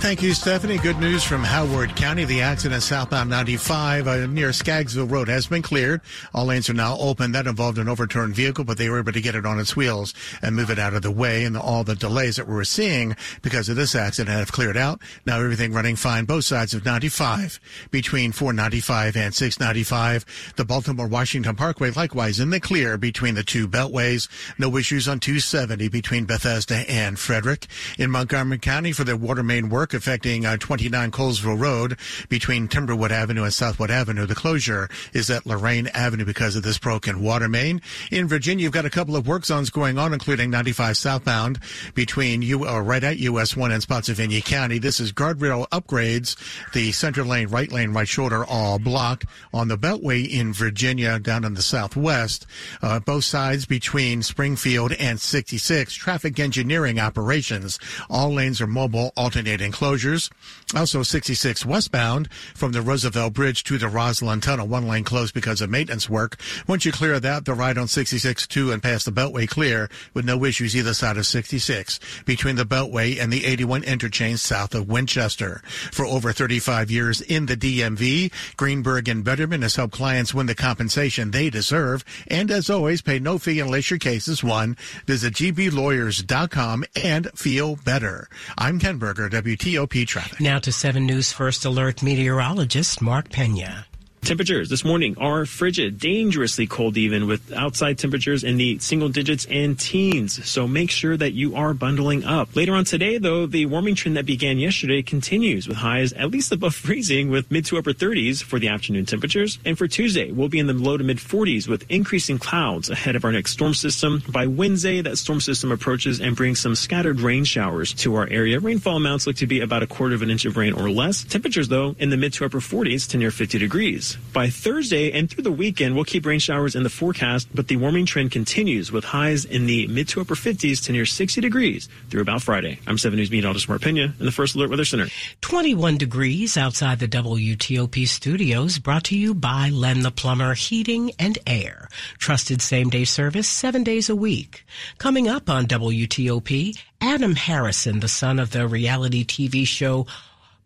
Thank 0.00 0.22
you, 0.22 0.32
Stephanie. 0.32 0.78
Good 0.78 0.98
news 0.98 1.22
from 1.22 1.44
Howard 1.44 1.94
County. 1.94 2.24
The 2.24 2.40
accident 2.40 2.82
southbound 2.82 3.28
95 3.28 4.08
uh, 4.08 4.26
near 4.28 4.48
Scaggsville 4.48 5.10
Road 5.10 5.28
has 5.28 5.46
been 5.46 5.60
cleared. 5.60 6.00
All 6.32 6.46
lanes 6.46 6.70
are 6.70 6.74
now 6.74 6.96
open. 6.98 7.32
That 7.32 7.46
involved 7.46 7.76
an 7.76 7.86
overturned 7.86 8.34
vehicle, 8.34 8.64
but 8.64 8.78
they 8.78 8.88
were 8.88 9.00
able 9.00 9.12
to 9.12 9.20
get 9.20 9.34
it 9.34 9.44
on 9.44 9.60
its 9.60 9.76
wheels 9.76 10.14
and 10.40 10.56
move 10.56 10.70
it 10.70 10.78
out 10.78 10.94
of 10.94 11.02
the 11.02 11.10
way. 11.10 11.44
And 11.44 11.54
all 11.54 11.84
the 11.84 11.94
delays 11.94 12.36
that 12.36 12.48
we 12.48 12.54
were 12.54 12.64
seeing 12.64 13.14
because 13.42 13.68
of 13.68 13.76
this 13.76 13.94
accident 13.94 14.38
have 14.38 14.50
cleared 14.50 14.76
out. 14.76 15.02
Now 15.26 15.38
everything 15.38 15.74
running 15.74 15.96
fine 15.96 16.24
both 16.24 16.46
sides 16.46 16.72
of 16.72 16.86
95 16.86 17.60
between 17.90 18.32
495 18.32 19.16
and 19.16 19.34
695. 19.34 20.54
The 20.56 20.64
Baltimore 20.64 21.08
Washington 21.08 21.56
Parkway 21.56 21.90
likewise 21.90 22.40
in 22.40 22.48
the 22.48 22.58
clear 22.58 22.96
between 22.96 23.34
the 23.34 23.44
two 23.44 23.68
beltways. 23.68 24.28
No 24.58 24.74
issues 24.78 25.06
on 25.06 25.20
270 25.20 25.88
between 25.88 26.24
Bethesda 26.24 26.90
and 26.90 27.18
Frederick. 27.18 27.66
In 27.98 28.10
Montgomery 28.10 28.58
County 28.58 28.92
for 28.92 29.04
the 29.04 29.14
water 29.14 29.42
main 29.42 29.68
work 29.68 29.89
work 29.90 30.00
affecting 30.00 30.46
uh, 30.46 30.56
29 30.56 31.10
Colesville 31.10 31.58
Road 31.58 31.98
between 32.28 32.68
Timberwood 32.68 33.10
Avenue 33.10 33.42
and 33.42 33.52
Southwood 33.52 33.90
Avenue. 33.90 34.24
The 34.24 34.34
closure 34.34 34.88
is 35.12 35.30
at 35.30 35.46
Lorraine 35.46 35.88
Avenue 35.88 36.24
because 36.24 36.54
of 36.54 36.62
this 36.62 36.78
broken 36.78 37.22
water 37.22 37.48
main. 37.48 37.82
In 38.12 38.28
Virginia, 38.28 38.62
you've 38.62 38.72
got 38.72 38.84
a 38.84 38.90
couple 38.90 39.16
of 39.16 39.26
work 39.26 39.44
zones 39.44 39.68
going 39.70 39.98
on, 39.98 40.12
including 40.12 40.50
95 40.50 40.96
southbound 40.96 41.58
between 41.94 42.42
you 42.42 42.68
uh, 42.68 42.80
right 42.80 43.02
at 43.02 43.18
US 43.18 43.56
1 43.56 43.72
and 43.72 43.82
Spotsylvania 43.82 44.40
County. 44.42 44.78
This 44.78 45.00
is 45.00 45.12
guardrail 45.12 45.68
upgrades. 45.70 46.36
The 46.72 46.92
center 46.92 47.24
lane, 47.24 47.48
right 47.48 47.72
lane, 47.72 47.92
right 47.92 48.08
shoulder 48.08 48.44
all 48.44 48.78
blocked 48.78 49.26
on 49.52 49.68
the 49.68 49.78
Beltway 49.78 50.28
in 50.28 50.52
Virginia 50.52 51.18
down 51.18 51.44
in 51.44 51.54
the 51.54 51.62
southwest. 51.62 52.46
Uh, 52.80 53.00
both 53.00 53.24
sides 53.24 53.66
between 53.66 54.22
Springfield 54.22 54.92
and 54.92 55.20
66. 55.20 55.94
Traffic 55.94 56.38
engineering 56.38 57.00
operations. 57.00 57.80
All 58.08 58.32
lanes 58.32 58.60
are 58.60 58.68
mobile, 58.68 59.12
alternating 59.16 59.72
closures. 59.80 60.30
Also 60.74 61.02
66 61.02 61.64
westbound 61.66 62.30
from 62.54 62.72
the 62.72 62.82
Roosevelt 62.82 63.32
Bridge 63.32 63.64
to 63.64 63.78
the 63.78 63.86
Rosslyn 63.86 64.40
Tunnel. 64.40 64.68
One 64.68 64.86
lane 64.86 65.04
closed 65.04 65.34
because 65.34 65.60
of 65.60 65.70
maintenance 65.70 66.08
work. 66.08 66.36
Once 66.68 66.84
you 66.84 66.92
clear 66.92 67.18
that, 67.18 67.44
the 67.44 67.54
ride 67.54 67.78
on 67.78 67.88
66 67.88 68.46
2 68.46 68.70
and 68.70 68.82
past 68.82 69.06
the 69.06 69.10
Beltway 69.10 69.48
clear 69.48 69.88
with 70.14 70.24
no 70.24 70.44
issues 70.44 70.76
either 70.76 70.94
side 70.94 71.16
of 71.16 71.26
66 71.26 71.98
between 72.24 72.56
the 72.56 72.64
Beltway 72.64 73.20
and 73.20 73.32
the 73.32 73.46
81 73.46 73.82
interchange 73.84 74.38
south 74.38 74.74
of 74.74 74.88
Winchester. 74.88 75.62
For 75.90 76.04
over 76.04 76.32
35 76.32 76.90
years 76.90 77.20
in 77.22 77.46
the 77.46 77.56
DMV, 77.56 78.30
Greenberg 78.56 79.08
and 79.08 79.24
Bederman 79.24 79.62
has 79.62 79.76
helped 79.76 79.94
clients 79.94 80.34
win 80.34 80.46
the 80.46 80.54
compensation 80.54 81.30
they 81.30 81.50
deserve. 81.50 82.04
And 82.28 82.50
as 82.50 82.70
always, 82.70 83.02
pay 83.02 83.18
no 83.18 83.38
fee 83.38 83.60
unless 83.60 83.90
your 83.90 83.98
case 83.98 84.28
is 84.28 84.44
won. 84.44 84.76
Visit 85.06 85.34
gblawyers.com 85.34 86.84
and 87.02 87.30
feel 87.34 87.76
better. 87.76 88.28
I'm 88.56 88.78
Ken 88.78 88.98
Berger, 88.98 89.28
WT 89.28 89.69
Traffic. 90.06 90.40
Now 90.40 90.58
to 90.58 90.72
7 90.72 91.04
News 91.04 91.32
First 91.32 91.64
Alert 91.64 92.02
meteorologist 92.02 93.02
Mark 93.02 93.30
Pena. 93.30 93.86
Temperatures 94.22 94.68
this 94.68 94.84
morning 94.84 95.16
are 95.18 95.46
frigid, 95.46 95.98
dangerously 95.98 96.66
cold 96.66 96.96
even 96.96 97.26
with 97.26 97.52
outside 97.52 97.98
temperatures 97.98 98.44
in 98.44 98.58
the 98.58 98.78
single 98.78 99.08
digits 99.08 99.46
and 99.46 99.78
teens. 99.78 100.46
So 100.48 100.68
make 100.68 100.90
sure 100.90 101.16
that 101.16 101.32
you 101.32 101.56
are 101.56 101.74
bundling 101.74 102.24
up. 102.24 102.54
Later 102.54 102.74
on 102.74 102.84
today, 102.84 103.18
though, 103.18 103.46
the 103.46 103.66
warming 103.66 103.94
trend 103.94 104.16
that 104.16 104.26
began 104.26 104.58
yesterday 104.58 105.02
continues 105.02 105.66
with 105.66 105.78
highs 105.78 106.12
at 106.12 106.30
least 106.30 106.52
above 106.52 106.74
freezing 106.86 107.30
with 107.30 107.50
mid 107.50 107.64
to 107.66 107.78
upper 107.78 107.92
30s 107.92 108.42
for 108.42 108.58
the 108.58 108.68
afternoon 108.68 109.06
temperatures. 109.06 109.58
And 109.64 109.76
for 109.76 109.88
Tuesday, 109.88 110.30
we'll 110.30 110.48
be 110.48 110.58
in 110.58 110.66
the 110.66 110.74
low 110.74 110.96
to 110.96 111.02
mid 111.02 111.16
40s 111.16 111.66
with 111.66 111.90
increasing 111.90 112.38
clouds 112.38 112.90
ahead 112.90 113.16
of 113.16 113.24
our 113.24 113.32
next 113.32 113.52
storm 113.52 113.74
system. 113.74 114.22
By 114.28 114.46
Wednesday, 114.46 115.00
that 115.00 115.16
storm 115.16 115.40
system 115.40 115.72
approaches 115.72 116.20
and 116.20 116.36
brings 116.36 116.60
some 116.60 116.74
scattered 116.76 117.20
rain 117.20 117.44
showers 117.44 117.94
to 117.94 118.14
our 118.16 118.28
area. 118.28 118.60
Rainfall 118.60 118.98
amounts 118.98 119.26
look 119.26 119.36
to 119.36 119.46
be 119.46 119.60
about 119.60 119.82
a 119.82 119.86
quarter 119.88 120.14
of 120.14 120.22
an 120.22 120.30
inch 120.30 120.44
of 120.44 120.56
rain 120.56 120.74
or 120.74 120.90
less. 120.90 121.24
Temperatures, 121.24 121.68
though, 121.68 121.96
in 121.98 122.10
the 122.10 122.16
mid 122.16 122.34
to 122.34 122.44
upper 122.44 122.60
40s 122.60 123.08
to 123.08 123.16
near 123.16 123.30
50 123.30 123.58
degrees. 123.58 124.09
By 124.32 124.48
Thursday 124.48 125.12
and 125.12 125.28
through 125.28 125.42
the 125.42 125.52
weekend, 125.52 125.94
we'll 125.94 126.04
keep 126.04 126.24
rain 126.24 126.38
showers 126.38 126.74
in 126.74 126.82
the 126.82 126.90
forecast, 126.90 127.48
but 127.54 127.68
the 127.68 127.76
warming 127.76 128.06
trend 128.06 128.30
continues 128.30 128.92
with 128.92 129.04
highs 129.04 129.44
in 129.44 129.66
the 129.66 129.86
mid 129.88 130.08
to 130.08 130.20
upper 130.20 130.34
50s 130.34 130.84
to 130.84 130.92
near 130.92 131.06
60 131.06 131.40
degrees 131.40 131.88
through 132.08 132.22
about 132.22 132.42
Friday. 132.42 132.78
I'm 132.86 132.98
7 132.98 133.16
News 133.16 133.30
meteorologist 133.30 133.68
Mark 133.68 133.82
Pena 133.82 134.14
in 134.18 134.26
the 134.26 134.32
First 134.32 134.54
Alert 134.54 134.70
Weather 134.70 134.84
Center. 134.84 135.08
21 135.40 135.98
degrees 135.98 136.56
outside 136.56 136.98
the 136.98 137.08
WTOP 137.08 138.06
studios, 138.06 138.78
brought 138.78 139.04
to 139.04 139.16
you 139.18 139.34
by 139.34 139.68
Len 139.70 140.02
the 140.02 140.10
Plumber 140.10 140.54
Heating 140.54 141.12
and 141.18 141.38
Air. 141.46 141.88
Trusted 142.18 142.62
same 142.62 142.90
day 142.90 143.04
service 143.04 143.48
seven 143.48 143.82
days 143.82 144.08
a 144.08 144.16
week. 144.16 144.64
Coming 144.98 145.28
up 145.28 145.50
on 145.50 145.66
WTOP, 145.66 146.78
Adam 147.00 147.34
Harrison, 147.34 148.00
the 148.00 148.08
son 148.08 148.38
of 148.38 148.50
the 148.50 148.68
reality 148.68 149.24
TV 149.24 149.66
show 149.66 150.06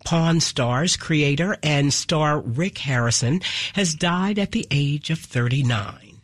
Pawn 0.05 0.41
Stars 0.41 0.97
creator 0.97 1.57
and 1.63 1.93
star 1.93 2.41
Rick 2.41 2.79
Harrison 2.79 3.41
has 3.73 3.95
died 3.95 4.39
at 4.39 4.53
the 4.53 4.67
age 4.71 5.11
of 5.11 5.19
39. 5.19 6.21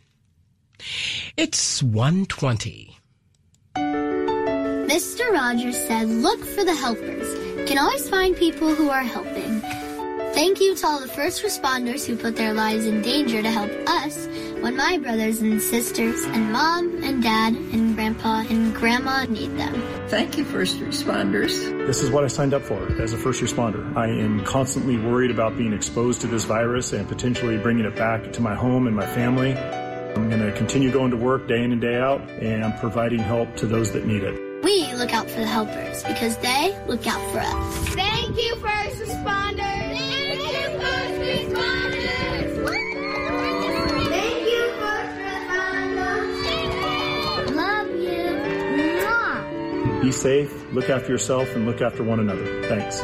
It's 1.35 1.81
120. 1.81 2.97
Mr. 3.75 5.31
Rogers 5.31 5.77
said, 5.87 6.07
look 6.07 6.43
for 6.43 6.63
the 6.63 6.75
helpers. 6.75 7.67
Can 7.67 7.77
always 7.77 8.09
find 8.09 8.35
people 8.35 8.75
who 8.75 8.89
are 8.89 9.03
helping. 9.03 9.61
Thank 10.33 10.59
you 10.59 10.75
to 10.75 10.87
all 10.87 10.99
the 10.99 11.07
first 11.07 11.43
responders 11.43 12.05
who 12.05 12.15
put 12.15 12.35
their 12.35 12.53
lives 12.53 12.85
in 12.85 13.01
danger 13.01 13.41
to 13.41 13.49
help 13.49 13.71
us 13.87 14.27
when 14.61 14.77
my 14.77 14.97
brothers 14.99 15.41
and 15.41 15.61
sisters 15.61 16.23
and 16.25 16.51
mom 16.51 17.03
and 17.03 17.21
dad 17.23 17.53
and 17.53 17.95
grandpa 17.95 18.43
and 18.49 18.73
grandma 18.75 19.25
need 19.25 19.57
them. 19.57 19.73
Thank 20.07 20.37
you, 20.37 20.45
first 20.45 20.79
responders. 20.79 21.51
This 21.87 22.01
is 22.01 22.11
what 22.11 22.23
I 22.23 22.27
signed 22.27 22.53
up 22.53 22.61
for 22.61 22.79
as 23.01 23.13
a 23.13 23.17
first 23.17 23.41
responder. 23.41 23.95
I 23.95 24.07
am 24.07 24.43
constantly 24.45 24.97
worried 24.97 25.31
about 25.31 25.57
being 25.57 25.73
exposed 25.73 26.21
to 26.21 26.27
this 26.27 26.45
virus 26.45 26.93
and 26.93 27.07
potentially 27.07 27.57
bringing 27.57 27.85
it 27.85 27.95
back 27.95 28.31
to 28.33 28.41
my 28.41 28.55
home 28.55 28.87
and 28.87 28.95
my 28.95 29.05
family. 29.07 29.55
I'm 29.55 30.29
going 30.29 30.41
to 30.41 30.51
continue 30.51 30.91
going 30.91 31.11
to 31.11 31.17
work 31.17 31.47
day 31.47 31.63
in 31.63 31.71
and 31.71 31.81
day 31.81 31.97
out 31.97 32.21
and 32.29 32.77
providing 32.79 33.19
help 33.19 33.55
to 33.57 33.65
those 33.65 33.91
that 33.93 34.05
need 34.05 34.23
it. 34.23 34.63
We 34.63 34.93
look 34.93 35.13
out 35.13 35.29
for 35.29 35.39
the 35.39 35.47
helpers 35.47 36.03
because 36.03 36.37
they 36.37 36.77
look 36.85 37.07
out 37.07 37.31
for 37.31 37.39
us. 37.39 37.89
Thank 37.95 38.37
you, 38.37 38.55
first 38.57 39.01
responders. 39.01 39.80
Be 50.01 50.11
safe, 50.11 50.51
look 50.73 50.89
after 50.89 51.11
yourself, 51.11 51.47
and 51.55 51.67
look 51.67 51.81
after 51.81 52.03
one 52.03 52.19
another. 52.19 52.67
Thanks. 52.67 52.99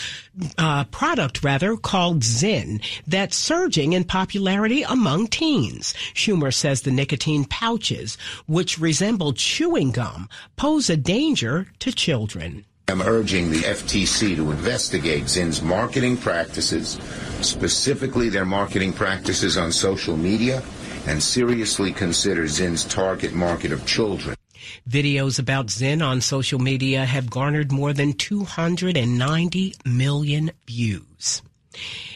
uh, 0.58 0.84
product 0.84 1.42
rather, 1.42 1.78
called 1.78 2.20
Zyn 2.20 2.84
that's 3.06 3.36
surging 3.36 3.94
in 3.94 4.04
popularity 4.04 4.82
among 4.82 5.28
teens. 5.28 5.94
Schumer 6.12 6.52
says 6.52 6.82
the 6.82 6.90
nicotine 6.90 7.46
pouches, 7.46 8.18
which 8.46 8.78
resemble 8.78 9.32
chewing 9.32 9.92
gum, 9.92 10.28
pose 10.56 10.90
a 10.90 10.96
danger 10.96 11.68
to 11.78 11.90
children. 11.90 12.66
I'm 12.86 13.00
urging 13.00 13.50
the 13.50 13.60
FTC 13.60 14.36
to 14.36 14.50
investigate 14.50 15.24
Zyn's 15.24 15.62
marketing 15.62 16.18
practices, 16.18 16.98
specifically 17.40 18.28
their 18.28 18.44
marketing 18.44 18.92
practices 18.92 19.56
on 19.56 19.72
social 19.72 20.18
media, 20.18 20.62
and 21.06 21.22
seriously 21.22 21.92
consider 21.92 22.44
Zyn's 22.44 22.84
target 22.84 23.32
market 23.32 23.72
of 23.72 23.86
children. 23.86 24.36
Videos 24.88 25.38
about 25.38 25.68
Zyn 25.68 26.06
on 26.06 26.20
social 26.20 26.58
media 26.58 27.06
have 27.06 27.30
garnered 27.30 27.72
more 27.72 27.94
than 27.94 28.12
290 28.12 29.74
million 29.86 30.50
views. 30.66 31.42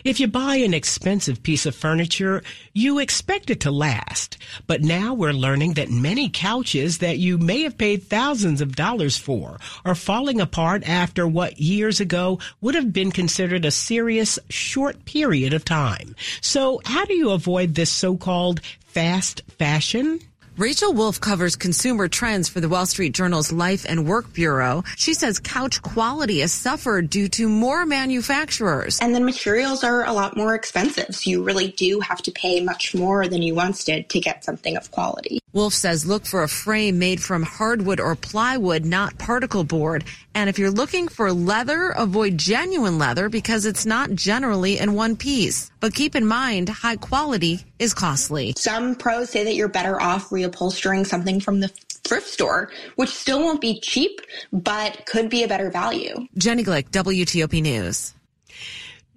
If 0.05 0.21
you 0.21 0.29
buy 0.29 0.57
an 0.57 0.75
expensive 0.75 1.42
piece 1.42 1.66
of 1.66 1.75
furniture, 1.75 2.42
you 2.73 2.99
expect 2.99 3.51
it 3.51 3.61
to 3.61 3.71
last. 3.71 4.38
But 4.66 4.83
now 4.83 5.14
we're 5.14 5.33
learning 5.33 5.75
that 5.75 5.90
many 5.90 6.29
couches 6.29 6.99
that 6.99 7.18
you 7.18 7.38
may 7.38 7.62
have 7.62 7.79
paid 7.79 8.05
thousands 8.05 8.61
of 8.61 8.77
dollars 8.77 9.16
for 9.16 9.59
are 9.85 9.94
falling 9.94 10.40
apart 10.40 10.88
after 10.88 11.27
what 11.27 11.61
years 11.61 12.01
ago 12.01 12.38
would 12.61 12.75
have 12.75 12.92
been 12.92 13.11
considered 13.12 13.64
a 13.64 13.71
serious 13.71 14.38
short 14.49 15.05
period 15.05 15.53
of 15.53 15.64
time. 15.64 16.14
So 16.40 16.81
how 16.85 17.05
do 17.05 17.14
you 17.14 17.31
avoid 17.31 17.75
this 17.75 17.90
so-called 17.90 18.61
fast 18.87 19.42
fashion? 19.59 20.21
Rachel 20.59 20.92
Wolfe 20.92 21.21
covers 21.21 21.55
consumer 21.55 22.09
trends 22.09 22.49
for 22.49 22.59
the 22.59 22.68
Wall 22.68 22.85
Street 22.85 23.14
Journal's 23.14 23.53
Life 23.53 23.87
and 23.88 24.09
Work 24.09 24.33
Bureau. 24.33 24.83
She 24.97 25.14
says 25.14 25.38
couch 25.38 25.81
quality 25.83 26.40
has 26.40 26.53
suffered 26.53 27.11
due 27.11 27.29
to 27.29 27.49
more 27.49 27.87
manufacturers. 27.87 28.99
And 29.01 29.14
then 29.14 29.25
materials 29.25 29.85
are 29.85 30.05
a 30.05 30.12
lot 30.12 30.37
more 30.37 30.57
expensive. 30.57 31.14
So 31.14 31.31
you 31.31 31.44
really 31.44 31.68
do 31.68 32.01
have 32.01 32.21
to 32.23 32.33
pay 32.33 32.61
much 32.61 32.92
more 32.92 33.29
than 33.29 33.40
you 33.40 33.55
once 33.55 33.85
did 33.85 34.09
to 34.09 34.18
get 34.18 34.42
something 34.42 34.77
of 34.77 34.90
quality. 34.90 35.38
Wolfe 35.54 35.72
says 35.72 36.04
look 36.04 36.26
for 36.26 36.42
a 36.42 36.48
frame 36.48 36.98
made 36.98 37.22
from 37.22 37.42
hardwood 37.42 38.00
or 38.00 38.14
plywood, 38.14 38.84
not 38.84 39.16
particle 39.18 39.64
board. 39.64 40.04
And 40.34 40.50
if 40.50 40.58
you're 40.58 40.70
looking 40.70 41.08
for 41.08 41.32
leather, 41.32 41.88
avoid 41.90 42.37
genuine 42.37 42.98
leather 42.98 43.30
because 43.30 43.64
it's 43.64 43.87
not 43.87 44.12
generally 44.12 44.78
in 44.78 44.92
one 44.92 45.16
piece. 45.16 45.70
But 45.80 45.94
keep 45.94 46.14
in 46.14 46.26
mind, 46.26 46.68
high 46.68 46.96
quality 46.96 47.64
is 47.78 47.94
costly. 47.94 48.52
Some 48.58 48.94
pros 48.94 49.30
say 49.30 49.44
that 49.44 49.54
you're 49.54 49.68
better 49.68 50.00
off 50.00 50.28
reupholstering 50.28 51.06
something 51.06 51.40
from 51.40 51.61
the 51.61 51.68
thrift 51.68 52.26
store, 52.26 52.70
which 52.96 53.11
still 53.11 53.40
won't 53.40 53.61
be 53.61 53.80
cheap, 53.80 54.20
but 54.52 55.06
could 55.06 55.30
be 55.30 55.44
a 55.44 55.48
better 55.48 55.70
value. 55.70 56.26
Jenny 56.37 56.62
Glick, 56.62 56.90
WTOP 56.90 57.62
News. 57.62 58.14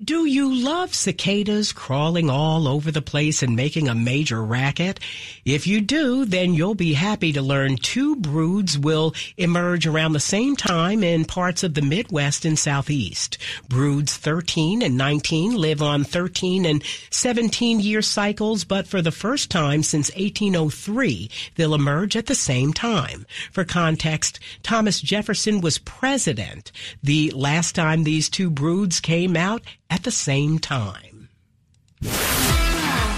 Do 0.03 0.25
you 0.25 0.51
love 0.51 0.95
cicadas 0.95 1.71
crawling 1.73 2.27
all 2.27 2.67
over 2.67 2.89
the 2.89 3.03
place 3.03 3.43
and 3.43 3.55
making 3.55 3.87
a 3.87 3.93
major 3.93 4.43
racket? 4.43 4.99
If 5.45 5.67
you 5.67 5.79
do, 5.79 6.25
then 6.25 6.55
you'll 6.55 6.73
be 6.73 6.93
happy 6.93 7.33
to 7.33 7.41
learn 7.43 7.75
two 7.75 8.15
broods 8.15 8.79
will 8.79 9.13
emerge 9.37 9.85
around 9.85 10.13
the 10.13 10.19
same 10.19 10.55
time 10.55 11.03
in 11.03 11.25
parts 11.25 11.61
of 11.61 11.75
the 11.75 11.83
Midwest 11.83 12.45
and 12.45 12.57
Southeast. 12.57 13.37
Broods 13.69 14.17
13 14.17 14.81
and 14.81 14.97
19 14.97 15.55
live 15.55 15.83
on 15.83 16.03
13 16.03 16.65
and 16.65 16.83
17 17.11 17.79
year 17.79 18.01
cycles, 18.01 18.63
but 18.63 18.87
for 18.87 19.03
the 19.03 19.11
first 19.11 19.51
time 19.51 19.83
since 19.83 20.09
1803, 20.15 21.29
they'll 21.57 21.75
emerge 21.75 22.15
at 22.15 22.25
the 22.25 22.33
same 22.33 22.73
time. 22.73 23.27
For 23.51 23.63
context, 23.63 24.39
Thomas 24.63 24.99
Jefferson 24.99 25.61
was 25.61 25.77
president 25.77 26.71
the 27.03 27.29
last 27.35 27.75
time 27.75 28.03
these 28.03 28.29
two 28.29 28.49
broods 28.49 28.99
came 28.99 29.37
out 29.37 29.61
at 29.91 30.03
the 30.03 30.11
same 30.11 30.57
time. 30.57 31.29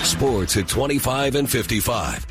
Sports 0.03 0.57
at 0.57 0.67
25 0.67 1.35
and 1.35 1.49
55. 1.49 2.25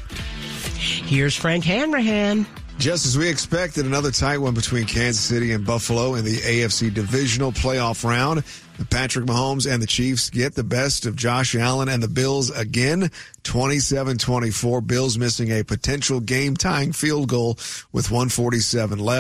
Here's 0.77 1.35
Frank 1.35 1.65
Hanrahan. 1.65 2.45
Just 2.79 3.07
as 3.07 3.17
we 3.17 3.29
expected, 3.29 3.87
another 3.87 4.11
tight 4.11 4.39
one 4.39 4.55
between 4.55 4.87
Kansas 4.87 5.23
City 5.23 5.53
and 5.53 5.65
Buffalo 5.65 6.15
in 6.15 6.25
the 6.25 6.39
AFC 6.39 6.93
divisional 6.93 7.53
playoff 7.53 8.05
round. 8.05 8.43
Patrick 8.91 9.27
Mahomes 9.27 9.71
and 9.71 9.83
the 9.83 9.87
Chiefs 9.87 10.31
get 10.31 10.55
the 10.55 10.65
best 10.65 11.07
of 11.07 11.15
Josh 11.15 11.55
Allen 11.55 11.89
and 11.89 12.03
the 12.03 12.09
Bills 12.09 12.51
again. 12.51 13.11
27-24. 13.45 14.87
Bills 14.87 15.19
missing 15.19 15.51
a 15.51 15.63
potential 15.63 16.21
game 16.21 16.57
tying 16.57 16.93
field 16.93 17.29
goal 17.29 17.57
with 17.93 18.11
147 18.11 18.99
left. 18.99 19.11